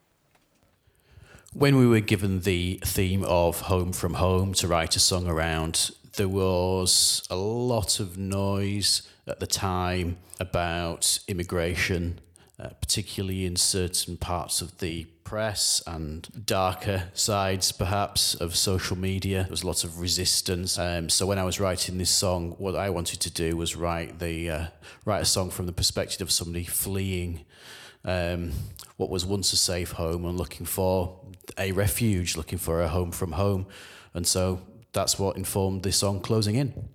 [1.53, 5.91] When we were given the theme of Home from Home to write a song around,
[6.15, 12.19] there was a lot of noise at the time about immigration
[12.59, 19.43] uh, particularly in certain parts of the press and darker sides, perhaps, of social media.
[19.43, 20.77] There was a lot of resistance.
[20.77, 24.19] Um, so when I was writing this song, what I wanted to do was write
[24.19, 24.65] the uh,
[25.05, 27.45] write a song from the perspective of somebody fleeing
[28.03, 28.51] um,
[28.97, 31.19] what was once a safe home and looking for
[31.57, 33.65] a refuge, looking for a home from home.
[34.13, 34.61] And so
[34.93, 36.89] that's what informed the song closing in.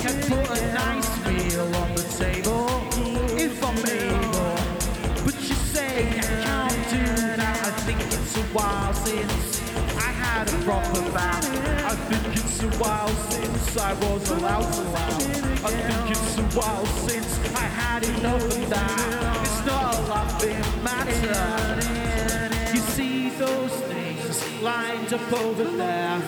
[0.00, 2.68] can put a nice meal on the table
[3.38, 4.56] if I'm able.
[5.24, 7.04] But you say I can't do
[7.36, 7.58] that.
[7.64, 9.60] I think it's a while since
[9.96, 11.46] I had a proper bath.
[11.84, 15.64] I think it's a while since I was allowed to laugh.
[15.64, 19.40] I think it's a while since I had enough of that.
[19.44, 22.74] It's not a laughing matter.
[22.74, 24.01] You see those things
[24.62, 26.20] lined up over there.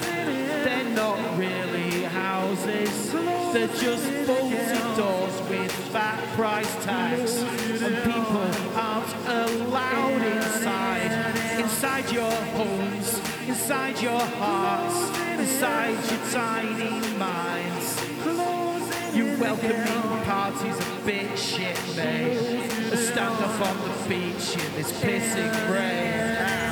[0.65, 3.13] They're not really houses.
[3.53, 7.43] They're just bolted doors with fat price tags.
[7.81, 11.61] And people aren't allowed inside.
[11.61, 18.03] Inside your homes, inside your hearts, inside your tiny minds.
[19.15, 22.69] Your welcoming party's a bit shit, mate.
[22.97, 26.64] Stand up on the beach in this pissing rain.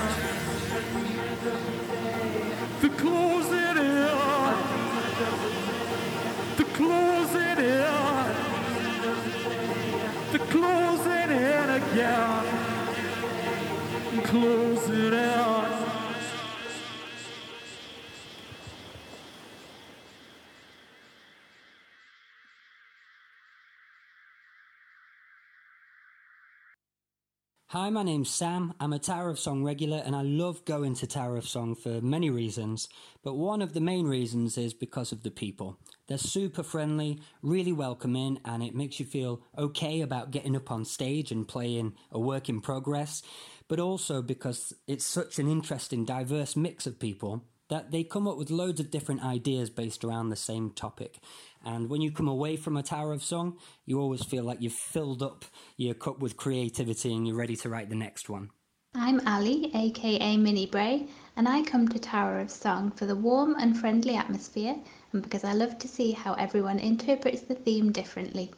[12.02, 12.44] In again.
[14.24, 15.51] Closing in.
[27.72, 28.74] Hi, my name's Sam.
[28.80, 32.02] I'm a Tower of Song regular and I love going to Tower of Song for
[32.02, 32.86] many reasons.
[33.24, 35.78] But one of the main reasons is because of the people.
[36.06, 40.84] They're super friendly, really welcoming, and it makes you feel okay about getting up on
[40.84, 43.22] stage and playing a work in progress.
[43.68, 48.36] But also because it's such an interesting, diverse mix of people that they come up
[48.36, 51.20] with loads of different ideas based around the same topic.
[51.64, 54.72] And when you come away from a Tower of Song, you always feel like you've
[54.72, 55.44] filled up
[55.76, 58.50] your cup with creativity and you're ready to write the next one.
[58.94, 61.06] I'm Ali, aka Minnie Bray,
[61.36, 64.76] and I come to Tower of Song for the warm and friendly atmosphere
[65.12, 68.52] and because I love to see how everyone interprets the theme differently.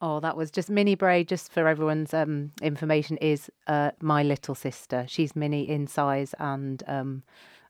[0.00, 1.24] Oh, that was just Minnie Bray.
[1.24, 5.06] Just for everyone's um, information, is uh, my little sister.
[5.08, 7.22] She's Minnie in size and um,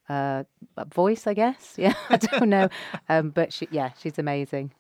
[0.09, 0.45] uh,
[0.93, 1.75] voice, I guess.
[1.79, 2.69] Yeah, I don't know,
[3.09, 4.73] um, but she, yeah, she's amazing.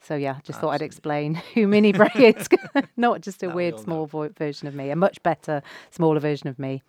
[0.00, 2.46] So yeah, just thought I'd explain who Minnie Bray is,
[2.96, 6.58] not just a weird small vo- version of me, a much better smaller version of
[6.58, 6.82] me.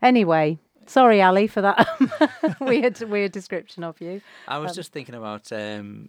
[0.00, 1.86] Anyway, sorry, Ali, for that
[2.60, 4.22] weird weird description of you.
[4.48, 6.08] I was Um, just thinking about um,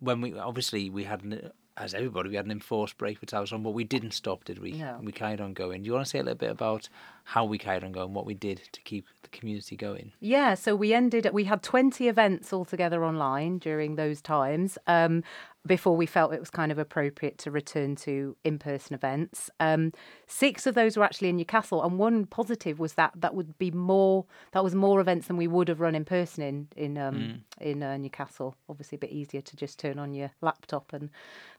[0.00, 3.62] when we obviously we had an, as everybody we had an enforced break for on,
[3.62, 4.72] but we didn't stop, did we?
[4.72, 4.98] No.
[5.02, 5.82] We carried on going.
[5.82, 6.88] Do you want to say a little bit about
[7.24, 10.12] how we carried on going, what we did to keep the community going?
[10.20, 11.28] Yeah, so we ended.
[11.32, 14.78] We had twenty events altogether online during those times.
[14.86, 15.22] Um,
[15.66, 19.50] before we felt it was kind of appropriate to return to in-person events.
[19.60, 19.92] Um,
[20.26, 23.70] six of those were actually in Newcastle, and one positive was that that would be
[23.70, 24.24] more.
[24.52, 27.40] That was more events than we would have run in person in in um, Mm.
[27.60, 28.54] in uh, Newcastle.
[28.68, 31.10] Obviously, a bit easier to just turn on your laptop and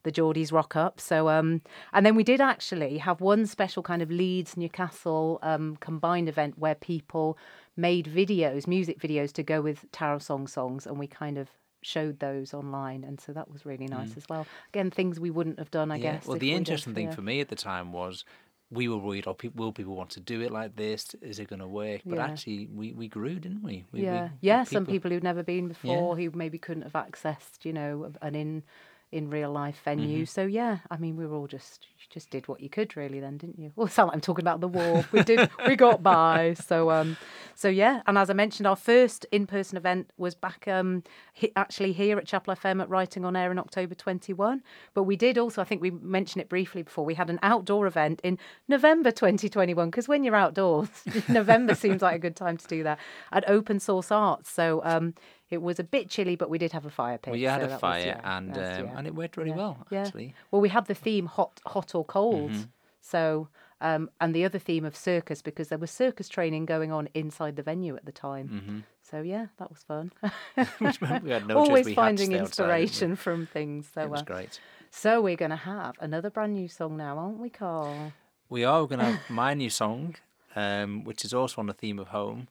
[0.04, 1.00] the Geordies rock up.
[1.00, 1.62] So, um,
[1.94, 6.58] and then we did actually have one special kind of Leeds Newcastle um, combined event
[6.58, 7.38] where people
[7.76, 11.50] made videos, music videos to go with Tower of Song songs, and we kind of
[11.82, 14.18] showed those online, and so that was really nice Mm.
[14.18, 14.48] as well.
[14.74, 16.26] Again, things we wouldn't have done, I Yeah, guess.
[16.26, 17.16] Well, the interesting thing yeah.
[17.16, 18.26] for me at the time was
[18.72, 21.16] we were worried, oh, pe- will people want to do it like this?
[21.22, 22.02] Is it going to work?
[22.06, 22.26] But Yeah.
[22.26, 23.86] actually, we, we grew, didn't we?
[23.92, 24.64] we yeah, we, yeah.
[24.64, 28.64] Some people who'd never been before, who maybe couldn't have accessed, you know, an in
[29.12, 30.24] in real life venue.
[30.24, 30.28] Mhm.
[30.28, 33.20] So yeah, I mean, we were all just you just did what you could, really.
[33.20, 33.72] Then, didn't you?
[33.76, 35.06] Well, it sound like I'm talking about the war.
[35.12, 35.50] We did.
[35.68, 36.54] we got by.
[36.56, 37.18] So um,
[37.56, 38.02] so yeah.
[38.06, 41.04] And as I mentioned, our first in person event was back um
[41.34, 44.62] he, actually here at Chapel FM at Writing on Air in October 21.
[44.94, 47.06] But we did also, I think we mentioned it briefly before.
[47.06, 48.38] We had an outdoor event in
[48.68, 50.90] November 2021 because when you're outdoors,
[51.30, 53.00] November seems like a good time to do that
[53.32, 54.50] at Open Source Arts.
[54.52, 55.14] So um,
[55.50, 57.32] it was a bit chilly, but we did have a fire pit.
[57.32, 58.98] Well, you had so a that was- fire, yeah, and that's- um, yeah.
[58.98, 60.36] and it worked really Yeah, well, actually.
[60.52, 62.52] Well, we had the theme hot, hot or cold.
[62.52, 62.68] Mhm.
[63.02, 63.48] So,
[63.82, 67.56] um, and the other theme of circus because there was circus training going on inside
[67.56, 68.50] the venue at the time.
[68.50, 68.84] Mhm.
[69.02, 70.12] So yeah, that was fun.
[70.80, 73.90] Which meant we had no Always we had to finding stay outside, inspiration from things.
[73.94, 74.60] So It was uh, great.
[74.92, 78.12] So we're going to have another brand new song now, aren't we, Carl?
[78.50, 80.16] We are going to have my new song,
[80.56, 82.48] um, which is also on the theme of home.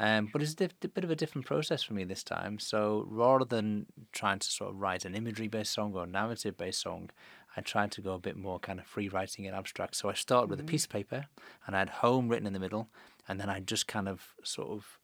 [0.00, 2.58] Um, but it's a dif- bit of a different process for me this time.
[2.58, 6.56] So rather than trying to sort of write an imagery based song or a narrative
[6.56, 7.10] based song,
[7.56, 9.96] I tried to go a bit more kind of free writing and abstract.
[9.96, 11.26] So I started with a piece of paper
[11.66, 12.88] and I had home written in the middle.
[13.26, 14.98] And then I just kind of sort of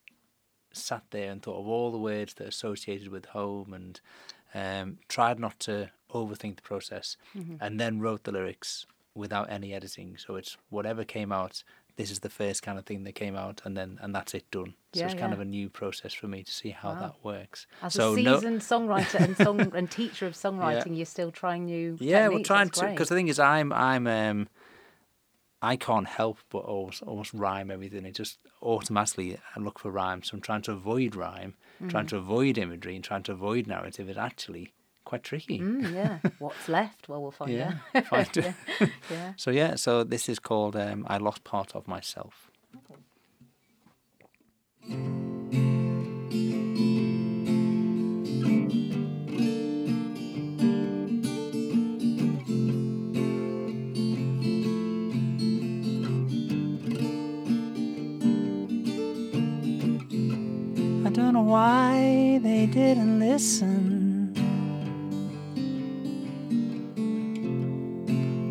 [0.72, 4.00] sat there and thought of all the words that are associated with home and
[4.54, 7.58] um, tried not to overthink the process Mhm.
[7.60, 10.16] and then wrote the lyrics without any editing.
[10.16, 11.62] So it's whatever came out.
[11.96, 14.50] This is the first kind of thing that came out, and then and that's it
[14.50, 14.74] done.
[14.94, 15.34] So Yeah, it's kind yeah.
[15.34, 17.00] of a new process for me to see how Wow.
[17.00, 17.66] that works.
[17.82, 21.66] As so a no- seasoned songwriter and song and teacher of songwriting, you're still trying
[21.66, 21.96] new.
[22.00, 22.48] yeah, we're techniques.
[22.48, 24.48] trying That's to because the thing is, I'm I'm um,
[25.62, 28.04] I can't help but almost, almost rhyme everything.
[28.04, 30.22] It just automatically I look for rhyme.
[30.22, 31.54] So I'm trying to avoid rhyme,
[31.88, 32.08] trying Mhm.
[32.10, 34.73] to avoid imagery, and trying to avoid narrative is actually
[35.04, 35.58] quite tricky.
[35.60, 36.18] Mm, yeah.
[36.38, 37.08] What's left?
[37.08, 38.06] Well, we'll find Yeah, out.
[38.06, 38.52] find yeah.
[39.10, 39.32] yeah.
[39.36, 42.50] So yeah, so this is called um, "I Lost Part of Myself."
[61.06, 64.03] I don't know why they didn't listen.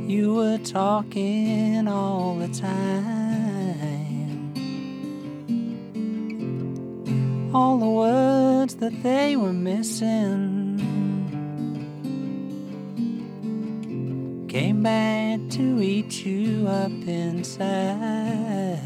[0.05, 3.03] You were talking all the time.
[7.53, 10.63] All the words that they were missing
[14.49, 18.79] came back to eat you up inside.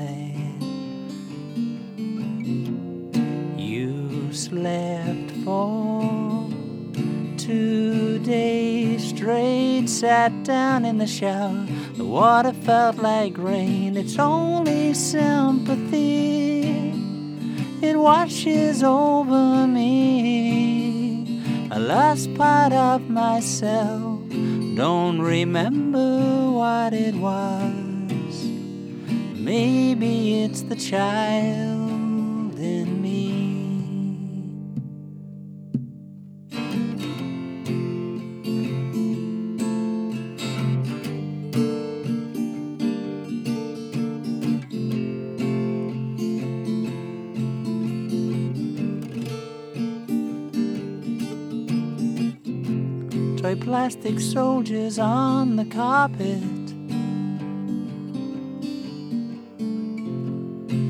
[3.57, 6.47] You slept for
[7.37, 11.65] two days straight, sat down in the shower.
[11.95, 13.95] The water felt like rain.
[13.95, 16.63] It's only sympathy,
[17.81, 21.25] it washes over me.
[21.71, 24.21] I lost part of myself,
[24.75, 28.43] don't remember what it was.
[29.35, 31.76] Maybe it's the child
[53.77, 56.41] plastic soldiers on the carpet.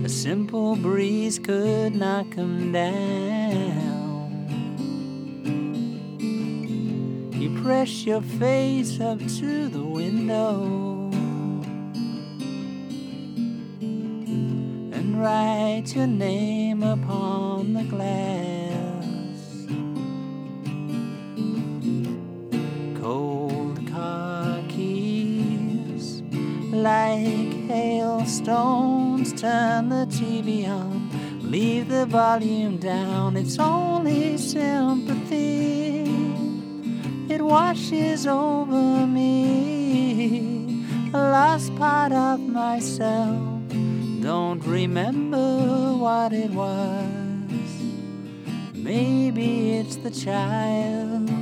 [0.06, 4.30] A simple breeze could knock 'em down.
[7.34, 11.12] You press your face up to the window
[14.98, 18.57] and write your name upon the glass.
[30.18, 31.10] TV on,
[31.44, 33.38] leave the volume down.
[33.38, 36.06] It's only sympathy,
[37.30, 40.84] it washes over me.
[41.14, 43.38] A lost part of myself,
[44.22, 47.06] don't remember what it was.
[48.74, 51.37] Maybe it's the child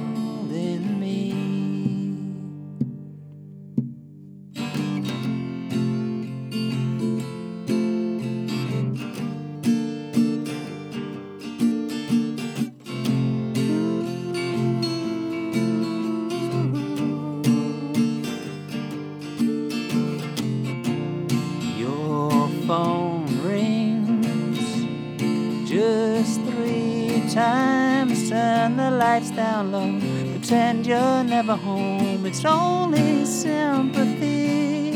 [30.48, 32.24] Pretend you're never home.
[32.24, 34.92] It's only sympathy.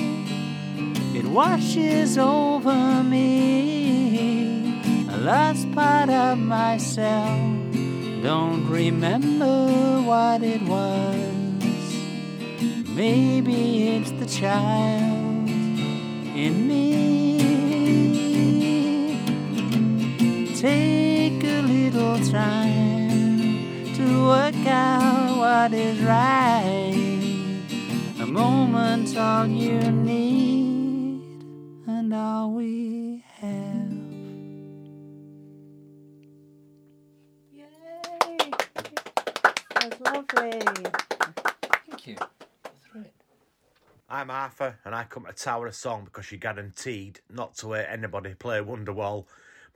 [1.18, 4.80] It washes over me.
[5.10, 7.39] A lost part of myself.
[8.22, 11.16] Don't remember what it was.
[12.88, 15.50] Maybe it's the child
[16.38, 17.39] in me.
[20.54, 26.94] Take a little time to work out what is right.
[28.20, 31.22] A moment all you need
[31.88, 33.90] and all we have.
[39.76, 40.60] That was lovely.
[41.88, 42.16] Thank you.
[44.10, 47.88] I'm Arthur, and I come to Tower of Song because you're guaranteed not to hear
[47.90, 49.26] anybody play Wonderwall.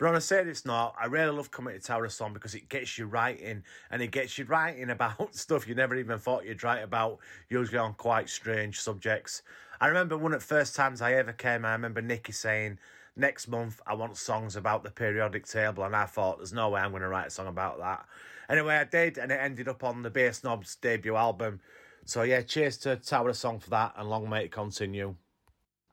[0.04, 2.68] But on a serious note, I really love coming to Tower of Song because it
[2.68, 6.62] gets you writing, and it gets you writing about stuff you never even thought you'd
[6.62, 9.44] write about, usually on quite strange subjects.
[9.80, 12.80] I remember one of the first times I ever came, I remember Nicky saying,
[13.16, 16.82] Next month, I want songs about the periodic table, and I thought, There's no way
[16.82, 18.06] I'm going to write a song about that.
[18.50, 21.62] Anyway, I did, and it ended up on the Bass Snobs debut album.
[22.04, 25.16] So yeah, cheers to Tower of Song for that, and long may it continue.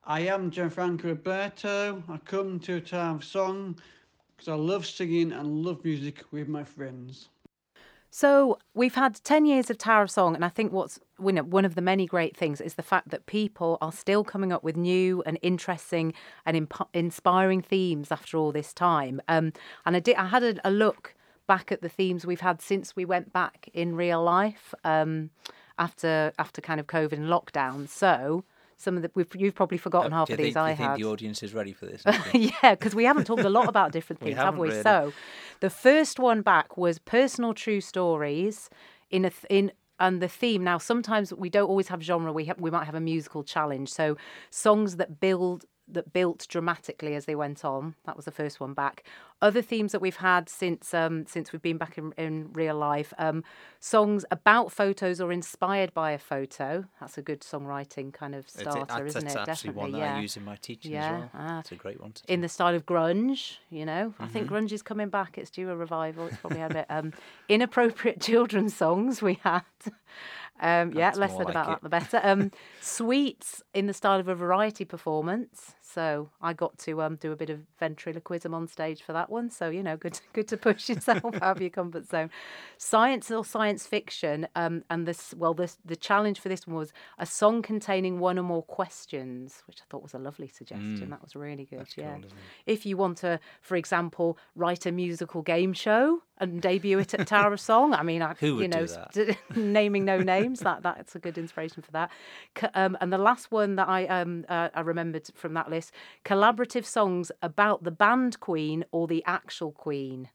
[0.03, 2.03] I am Gianfranco Roberto.
[2.09, 3.77] I come to Tower of song
[4.41, 7.29] because I love singing and love music with my friends.
[8.09, 11.75] So we've had 10 years of Tower of Song, and I think what's one of
[11.75, 15.21] the many great things is the fact that people are still coming up with new
[15.27, 19.21] and interesting and imp- inspiring themes after all this time.
[19.27, 19.53] Um,
[19.85, 21.13] and I, did, I had a, a, look
[21.45, 25.29] back at the themes we've had since we went back in real life um,
[25.77, 27.87] after after kind of COVID and lockdown.
[27.87, 28.43] So
[28.81, 30.53] some of the we've, you've probably forgotten Uh, half of these.
[30.53, 32.03] think, I think the audience is ready for this?
[32.33, 34.69] yeah, because we haven't talked a lot about different things, have we?
[34.69, 34.81] really.
[34.81, 35.13] So,
[35.59, 38.69] the first one back was personal true stories
[39.09, 40.63] in a th- in and the theme.
[40.63, 42.33] Now, sometimes we don't always have genre.
[42.33, 43.93] We have, we might have a musical challenge.
[43.93, 44.17] So,
[44.49, 47.95] songs that build that built dramatically as they went on.
[48.05, 49.03] That was the first one back.
[49.41, 53.11] Other themes that we've had since um, since we've been back in, in real life.
[53.17, 53.43] Um,
[53.79, 56.85] songs about photos or inspired by a photo.
[56.99, 59.45] That's a good songwriting kind of starter, that's- isn't that's it?
[59.45, 60.15] Definitely, one that yeah.
[60.17, 61.05] I use in my teaching yeah.
[61.05, 61.29] as well.
[61.33, 61.59] Ah.
[61.59, 62.13] It's a great one.
[62.27, 64.13] In the style of grunge, you know.
[64.19, 64.51] I think Mhm.
[64.51, 65.37] grunge is coming back.
[65.37, 66.27] It's due a revival.
[66.27, 66.85] It's probably had a bit.
[66.89, 67.13] Um,
[67.49, 69.63] inappropriate children's songs we had.
[70.63, 71.69] Um, yeah, less said like about it.
[71.71, 72.21] that, the better.
[72.23, 75.73] Um, sweets in the style of a variety performance.
[75.93, 79.49] So I got to um, do a bit of ventriloquism on stage for that one.
[79.49, 82.29] So you know, good, good to push yourself out of your comfort zone.
[82.77, 86.93] Science or science fiction, um, and this well, this the challenge for this one was
[87.17, 91.07] a song containing one or more questions, which I thought was a lovely suggestion.
[91.07, 91.09] Mm.
[91.09, 91.79] That was really good.
[91.79, 92.15] That's yeah.
[92.15, 92.29] cool,
[92.65, 97.27] If you want to, for example, write a musical game show and debut it at
[97.27, 99.13] Tower of Song, I mean, I, Who would you know, do that?
[99.13, 102.11] st- naming no names, that that's a good inspiration for that.
[102.73, 105.80] Um, and the last one that I um uh, I remembered from that list:
[106.25, 110.29] collaborative songs about the band Queen or the actual Queen.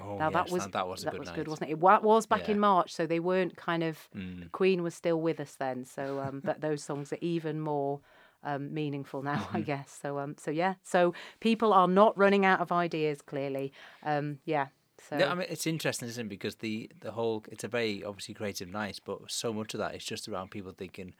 [0.00, 1.72] Oh, now that was that- that was a good was good, wasn't it?
[1.72, 2.54] It was back Yeah.
[2.54, 4.08] in March, so they weren't kind of.
[4.14, 4.44] Mm.
[4.44, 8.00] The Queen was still with us then, so um, but those songs are even more.
[8.44, 9.64] Um, meaningful now, I Mhm.
[9.64, 9.98] guess.
[10.00, 10.74] So, um, so yeah.
[10.84, 13.20] So people are not running out of ideas.
[13.20, 13.72] Clearly,
[14.04, 14.68] um, yeah.
[15.08, 16.28] So No, I mean it's interesting, isn't it?
[16.28, 19.96] Because the the whole it's a very obviously creative night, but so much of that
[19.96, 21.14] is just around people thinking,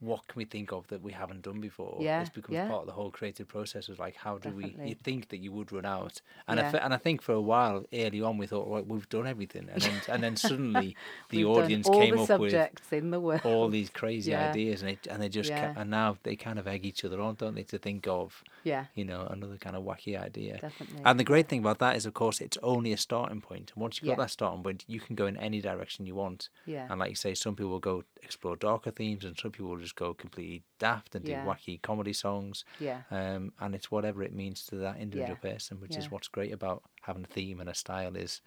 [0.00, 1.96] what can we think of that we haven't done before?
[2.00, 2.68] Yeah, it's becomes yeah.
[2.68, 3.88] part of the whole creative process.
[3.88, 4.76] Of like, how do we?
[4.84, 6.84] You think that you would run out, and I Yeah.
[6.84, 9.82] and I think for a while early on we thought, well, we've done everything, and
[9.82, 10.96] then and then suddenly
[11.30, 13.42] the audience came the up subjects in the world.
[13.44, 14.50] with all these crazy Yeah.
[14.50, 17.20] ideas, and it, and they just ca- and now they kind of egg each other
[17.20, 18.84] on, don't they, to think of Yeah.
[18.94, 20.58] you know another kind of wacky idea.
[20.58, 21.02] Definitely.
[21.04, 23.72] And the great thing about that is, of course, it's only a starting point.
[23.74, 26.48] And once you've got that starting point, you can go in any direction you want.
[26.66, 26.86] Yeah.
[26.88, 29.76] And like you say, some people will go explore darker themes, and some people will
[29.78, 32.64] just go completely daft and do wacky comedy songs.
[32.78, 33.02] Yeah.
[33.10, 35.52] Um, and it's whatever it means to that individual Yeah.
[35.52, 38.40] person, which is what's great about having a theme and a style is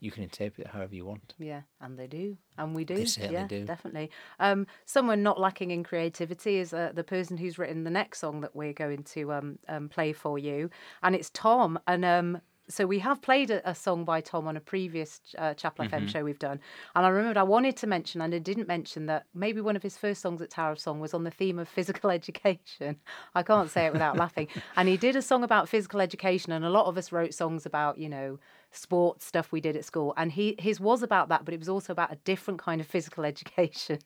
[0.00, 1.34] you can interpret it however you want.
[1.38, 2.96] Yeah, and they do, and we do.
[2.96, 3.64] They certainly yeah, do.
[3.66, 4.10] definitely.
[4.40, 8.40] Um, someone not lacking in creativity is uh, the person who's written the next song
[8.40, 10.70] that we're going to um, um, play for you,
[11.02, 11.78] and it's Tom.
[11.86, 12.40] And um,
[12.72, 16.04] so we have played a, a song by Tom on a previous uh, Chapel FM
[16.04, 16.08] Mhm.
[16.08, 16.60] show we've done,
[16.94, 19.82] and I remembered I wanted to mention, and I didn't mention that maybe one of
[19.82, 22.96] his first songs at Tower of Song was on the theme of physical education.
[23.34, 24.48] I can't say it without laughing.
[24.76, 27.66] And he did a song about physical education, and a lot of us wrote songs
[27.66, 28.38] about you know
[28.72, 31.68] sports stuff we did at school, and he his was about that, but it was
[31.68, 33.98] also about a different kind of physical education.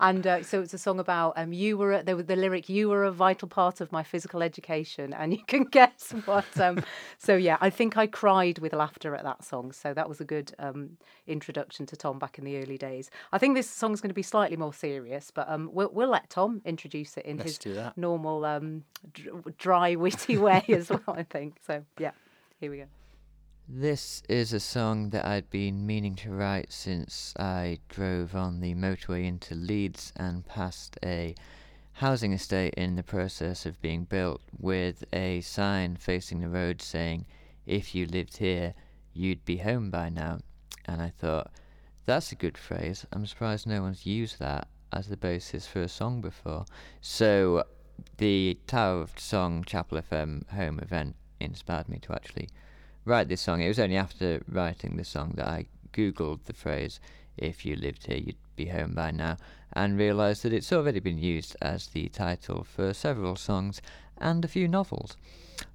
[0.00, 2.70] and uh, so it's a song about um, you were a, there was the lyric
[2.70, 6.58] you were a vital part of my physical education, and you can guess what.
[6.58, 6.82] Um,
[7.18, 9.72] so yeah, I think I cried with laughter at that song.
[9.72, 13.10] So that was a good um, introduction to Tom back in the early days.
[13.32, 16.30] I think this song's going to be slightly more serious, but um, we'll we'll let
[16.30, 21.02] Tom introduce it in Let's his normal um, dr- dry, witty way as well.
[21.08, 21.84] I think so.
[21.98, 22.12] Yeah,
[22.60, 22.84] here we go.
[23.70, 28.74] This is a song that I'd been meaning to write since I drove on the
[28.74, 31.34] motorway into Leeds and passed a
[31.92, 37.26] housing estate in the process of being built with a sign facing the road saying,
[37.66, 38.72] If you lived here,
[39.12, 40.38] you'd be home by now.
[40.86, 41.50] And I thought,
[42.06, 43.04] that's a good phrase.
[43.12, 46.64] I'm surprised no one's used that as the basis for a song before.
[47.02, 47.64] So
[48.16, 52.48] the Tower of Song Chapel FM home event inspired me to actually
[53.08, 53.60] write this song.
[53.62, 57.00] It was only after writing the song that I googled the phrase
[57.36, 59.38] "If you lived here, you'd be home by now,"
[59.72, 63.80] and realised that it's already been used as the title for several songs
[64.18, 65.16] and a few novels.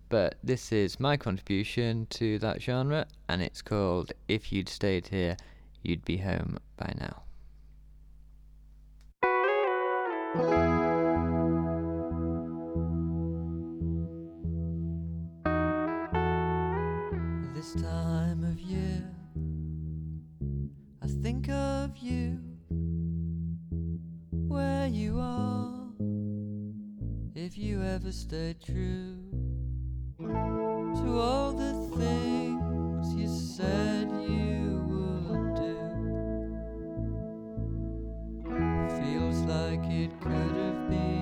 [0.10, 5.36] But this is my contribution to that genre, and it's called "If You'd Stayed Here,
[5.82, 7.24] You'd Be Home by Now."
[22.04, 22.38] you
[24.30, 25.88] where you are
[27.34, 29.16] if you ever stay true
[30.20, 35.78] to all the things you said you would do.
[39.02, 41.13] Feels like it could have been.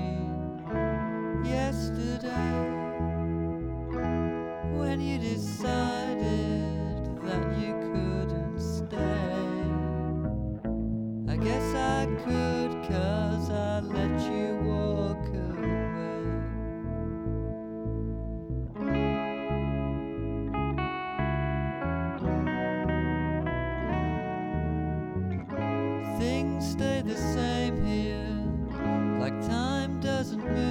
[26.62, 30.71] Stay the same here, like time doesn't move.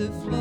[0.00, 0.39] The floor.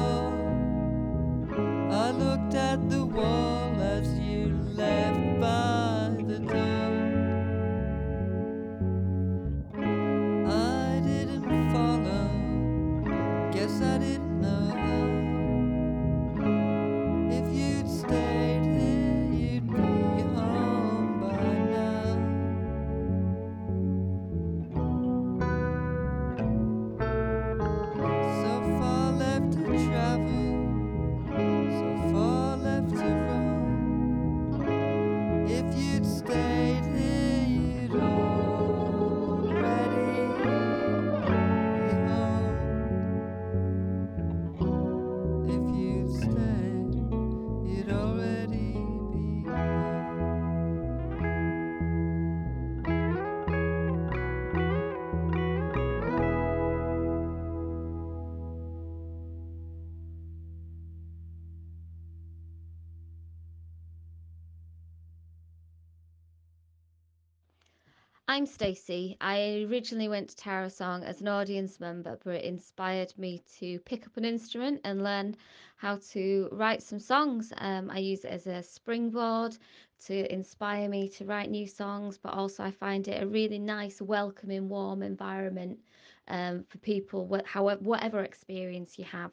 [68.29, 69.17] I'm Stacey.
[69.21, 73.79] I originally went to Tower Song as an audience member, but it inspired me to
[73.79, 75.35] pick up an instrument and learn
[75.77, 77.51] how to write some songs.
[77.57, 79.57] Um, I use it as a springboard
[80.05, 84.01] to inspire me to write new songs, but also I find it a really nice,
[84.01, 85.79] welcoming, warm environment
[86.27, 89.31] um, for people, wh- however, whatever experience you have.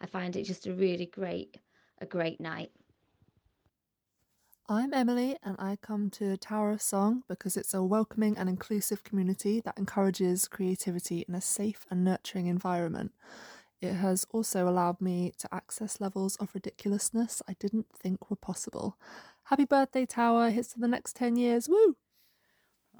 [0.00, 1.58] I find it just a really great,
[2.00, 2.70] a great night.
[4.68, 9.04] I'm Emily, and I come to Tower of Song because it's a welcoming and inclusive
[9.04, 13.12] community that encourages creativity in a safe and nurturing environment.
[13.80, 18.96] It has also allowed me to access levels of ridiculousness I didn't think were possible.
[19.44, 20.50] Happy birthday, Tower!
[20.50, 21.68] Here's to the next 10 years.
[21.68, 21.96] Woo!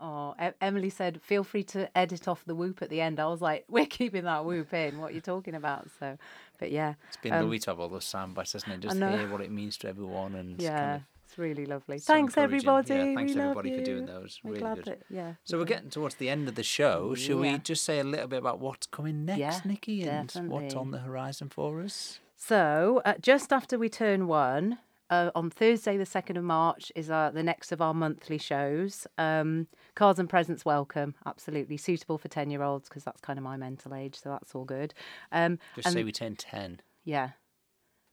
[0.01, 3.19] Oh, E- Emily said, feel free to edit off the whoop at the end.
[3.19, 5.01] I was like, we're keeping that whoop in.
[5.01, 5.89] What are you talking about?
[5.99, 6.17] So,
[6.61, 6.95] but yeah.
[7.09, 8.81] It's been um, lovely to have all those sound bites, hasn't it?
[8.81, 11.03] Just hear what it means to everyone and Yeah, kind of
[11.37, 11.99] it's really lovely.
[11.99, 12.95] so thanks, everybody.
[12.95, 14.41] Yeah, thanks we love everybody for doing those.
[14.43, 14.85] We're Really glad good.
[14.87, 15.35] that- yeah.
[15.45, 17.15] So we're getting towards the end of the show.
[17.15, 20.75] Shall we just say a little bit about what's coming next, Yeah, Nikki, and what's
[20.75, 22.21] on the horizon for us?
[22.37, 24.79] So, uh, just after we turn one,
[25.09, 29.07] uh, on Thursday, the 2nd of March, is our, the next of our monthly shows.
[29.19, 33.43] Um, cards and presents welcome, absolutely suitable for 10 year olds because that's kind of
[33.43, 34.95] my mental age, so that's all good.
[35.33, 36.81] Um, Just and- say we turn 10.
[37.05, 37.31] Yeah,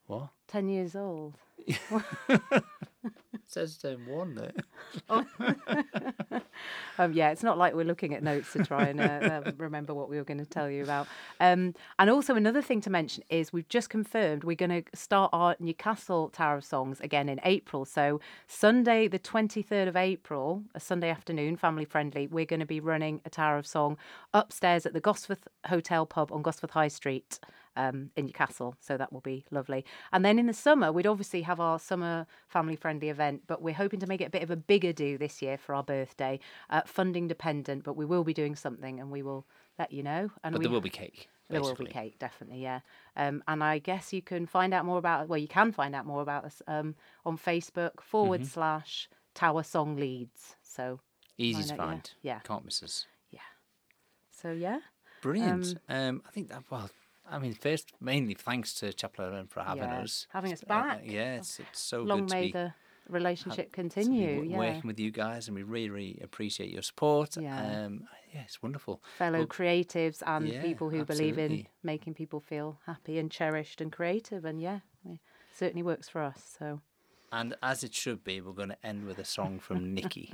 [0.07, 0.29] What?
[0.49, 1.35] 10 years old.
[3.47, 4.51] says turn one there.
[5.09, 5.25] Oh.
[6.99, 9.93] um, yeah, it's not like we're looking at notes to try and uh, uh, remember
[9.93, 11.07] what we were going to tell you about.
[11.39, 15.31] Um, and also, another thing to mention is we've just confirmed we're going to start
[15.33, 17.85] our Newcastle Tower of Songs again in April.
[17.85, 22.79] So, Sunday, the 23rd of April, a Sunday afternoon, family friendly, we're going to be
[22.79, 23.97] running a Tower of Song
[24.33, 27.39] upstairs at the Gosforth Hotel Pub on Gosforth High Street
[27.75, 28.75] um, in Newcastle.
[28.79, 29.85] So that will be lovely.
[30.11, 33.73] And then in the summer, we'd obviously have our summer family friendly event, but we're
[33.73, 36.39] hoping to make it a bit of a bigger do this year for our birthday.
[36.69, 39.45] Uh, funding dependent, but we will be doing something and we will
[39.79, 40.31] let you know.
[40.43, 41.29] And But we, there will be cake.
[41.49, 42.79] There will be cake, definitely, yeah.
[43.15, 46.05] Um, and I guess you can find out more about, well, you can find out
[46.05, 46.95] more about us um,
[47.25, 48.47] on Facebook forward Mhm.
[48.47, 50.55] slash Tower Song Leeds.
[50.63, 50.99] So
[51.37, 51.85] Easy to out, yeah.
[51.85, 52.11] find.
[52.23, 52.39] Yeah.
[52.39, 53.05] Can't miss us.
[53.29, 53.39] Yeah.
[54.31, 54.79] So yeah,
[55.21, 55.75] Brilliant.
[55.87, 56.89] Um, Um, I think that, well,
[57.29, 60.27] I mean, first, mainly thanks to Chapel FM for having Yeah, us.
[60.29, 61.01] having us Uh, back.
[61.05, 62.73] yeah, it's, it's so long good to may be, the
[63.09, 64.37] relationship be continue.
[64.37, 67.37] wo- yeah, working with you guys, and we really, really appreciate your support.
[67.37, 67.85] Yeah.
[67.85, 69.01] Um, yeah, it's wonderful.
[69.17, 73.79] fellow Well, creatives and yeah, people who believe in making people feel happy and cherished
[73.81, 74.43] and creative.
[74.45, 75.19] And yeah, it
[75.55, 76.55] certainly works for us.
[76.59, 76.81] So.
[77.33, 80.33] And as it should be, we're going to end with a song from Nikki.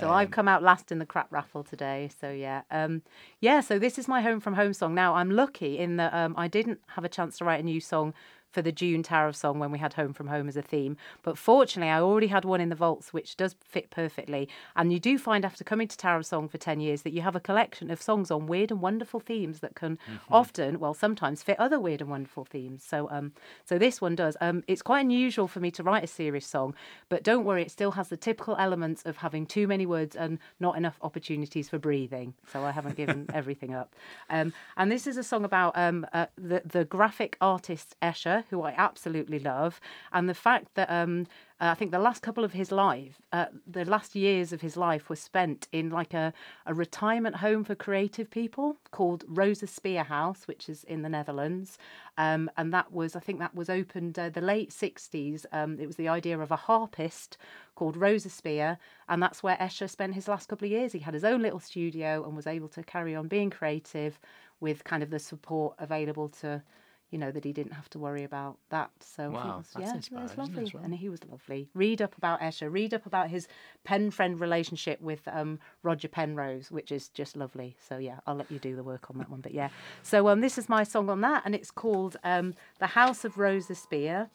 [0.00, 2.08] So I've Um, come out last in the crap raffle today.
[2.20, 3.02] So yeah, um,
[3.40, 3.60] yeah.
[3.60, 4.94] So this is my home from home song.
[4.94, 7.80] Now I'm lucky in that um, I didn't have a chance to write a new
[7.80, 8.14] song
[8.58, 10.96] for the June of Song when we had Home from Home as a theme.
[11.22, 14.48] But fortunately, I already had one in the vaults, which does fit perfectly.
[14.74, 17.36] And you do find after coming to of Song for 10 years that you have
[17.36, 19.96] a collection of songs on weird and wonderful themes that can
[20.28, 22.82] often, well, sometimes fit other weird and wonderful themes.
[22.82, 23.30] So, um,
[23.64, 24.36] so this one does.
[24.40, 26.74] Um, it's quite unusual for me to write a serious song,
[27.08, 30.40] but don't worry, it still has the typical elements of having too many words and
[30.58, 32.34] not enough opportunities for breathing.
[32.52, 33.94] So I haven't given everything up.
[34.28, 38.62] Um, and this is a song about um, uh, the the graphic artist Escher, who
[38.62, 39.80] I absolutely love,
[40.12, 41.26] and the fact that um,
[41.60, 44.76] uh, I think the last couple of his life, uh, the last years of his
[44.76, 46.32] life, were spent in like a,
[46.66, 51.76] a retirement home for creative people called Rosa Spier House, which is in the Netherlands.
[52.16, 55.46] Um, and that was, I think, that was opened uh, the late '60s.
[55.52, 57.36] Um, it was the idea of a harpist
[57.74, 58.78] called Rosa Spier,
[59.08, 60.92] and that's where Escher spent his last couple of years.
[60.92, 64.20] He had his own little studio and was able to carry on being creative
[64.60, 66.62] with kind of the support available to
[67.10, 68.90] you know that he didn't have to worry about that.
[69.00, 70.84] So Wow, was, that's yeah, it was isn't it, lovely, well?
[70.84, 71.70] and he was lovely.
[71.74, 72.70] Read up about Escher.
[72.70, 73.48] Read up about his
[73.84, 77.76] pen friend relationship with um, Roger Penrose, which is just lovely.
[77.88, 79.40] So yeah, I'll let you do the work on that one.
[79.40, 79.70] But yeah,
[80.02, 83.38] so um, this is my song on that, and it's called um, "The House of
[83.38, 84.28] Rosa Spier."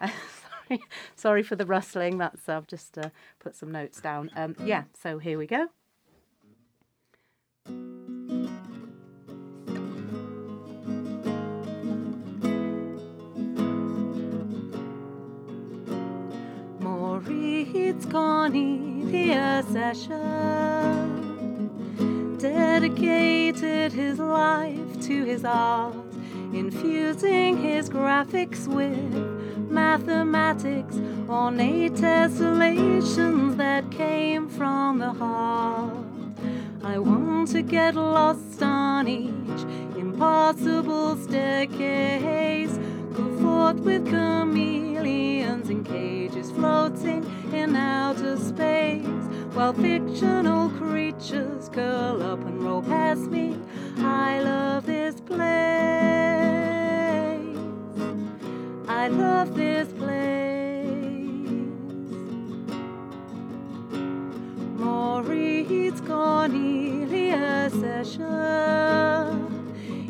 [0.00, 0.82] sorry,
[1.16, 2.18] sorry for the rustling.
[2.18, 3.10] That's I've just uh,
[3.40, 4.30] put some notes down.
[4.36, 5.68] Um, yeah, so here we go.
[17.92, 21.18] Maurits Cornelis Escher
[22.38, 25.94] dedicated his life to his art,
[26.54, 28.96] infusing his graphics with
[29.70, 30.96] mathematics,
[31.28, 35.92] ornate tessellations that came from the heart.
[36.82, 39.62] I want to get lost on each
[39.98, 42.78] impossible staircase,
[43.14, 44.91] go forth with chameleons
[45.84, 49.06] cages floating in outer space,
[49.54, 53.56] while fictional creatures curl up and roll past me.
[53.98, 55.42] I love this place.
[58.88, 60.08] I love this place.
[64.76, 69.32] Maurits Cornelis Escher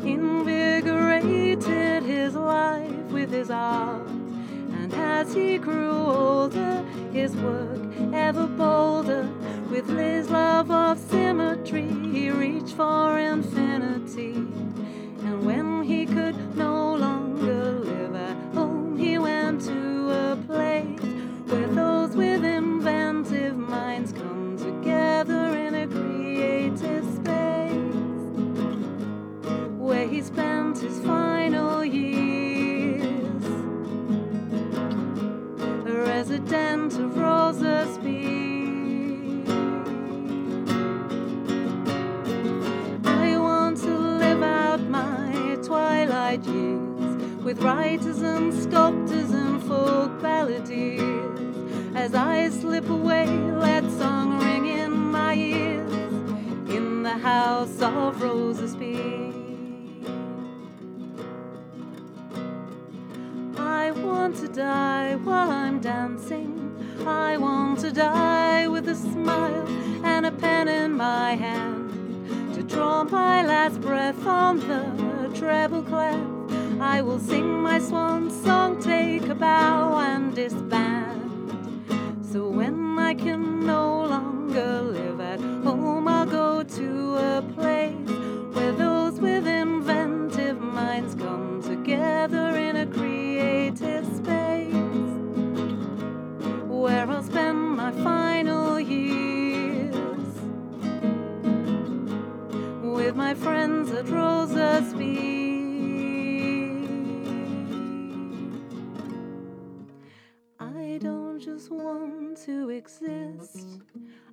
[0.05, 4.07] invigorated his life with his art,
[4.95, 7.79] as he grew older, his work
[8.13, 9.29] ever bolder.
[9.69, 14.33] With his love of symmetry, he reached for infinity.
[15.25, 15.72] And when
[47.53, 51.95] with writers and sculptors and folk balladeers.
[51.95, 55.93] As I slip away, let song ring in my ears
[56.69, 59.31] in the house of Rosa Spier.
[63.57, 66.75] I want to die while I'm dancing.
[67.05, 69.67] I want to die with a smile
[70.03, 76.32] and a pen in my hand to draw my last breath on the treble clef.
[76.83, 81.31] I will sing my swan song, take a bow and disband.
[82.21, 88.09] So when I can no longer live at home, I'll go to a place
[88.53, 94.73] where those with inventive minds come together in a creative space.
[96.67, 99.95] Where I'll spend my final years
[102.83, 105.52] with my friends at Rosa Spier.
[111.77, 113.81] Want to exist,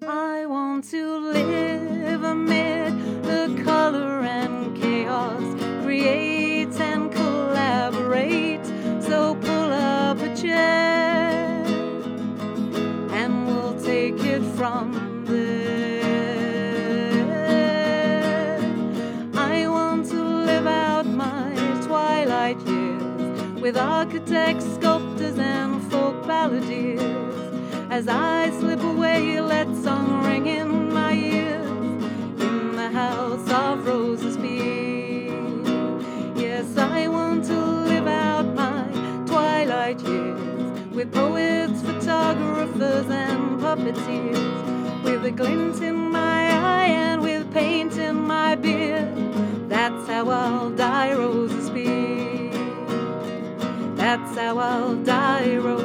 [0.03, 2.90] I want to live amid
[28.01, 31.69] As I slip away, let song ring in my ears.
[32.41, 35.37] In the house of Rosa Spier.
[36.35, 38.85] Yes, I want to live out my
[39.27, 40.41] twilight years
[40.95, 45.05] with poets, photographers, and puppeteers.
[45.05, 46.41] With a glint in my
[46.77, 49.15] eye and with paint in my beard.
[49.69, 52.51] That's how I'll die, Rosa Spier.
[53.95, 55.80] That's how I'll die, roses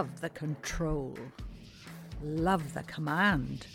[0.00, 1.14] Love the control.
[2.24, 3.66] Love the command.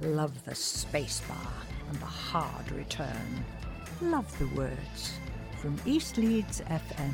[0.00, 1.52] Love the spacebar
[1.90, 3.44] and the hard return.
[4.00, 5.12] Love the words
[5.60, 7.12] from East Leeds FM.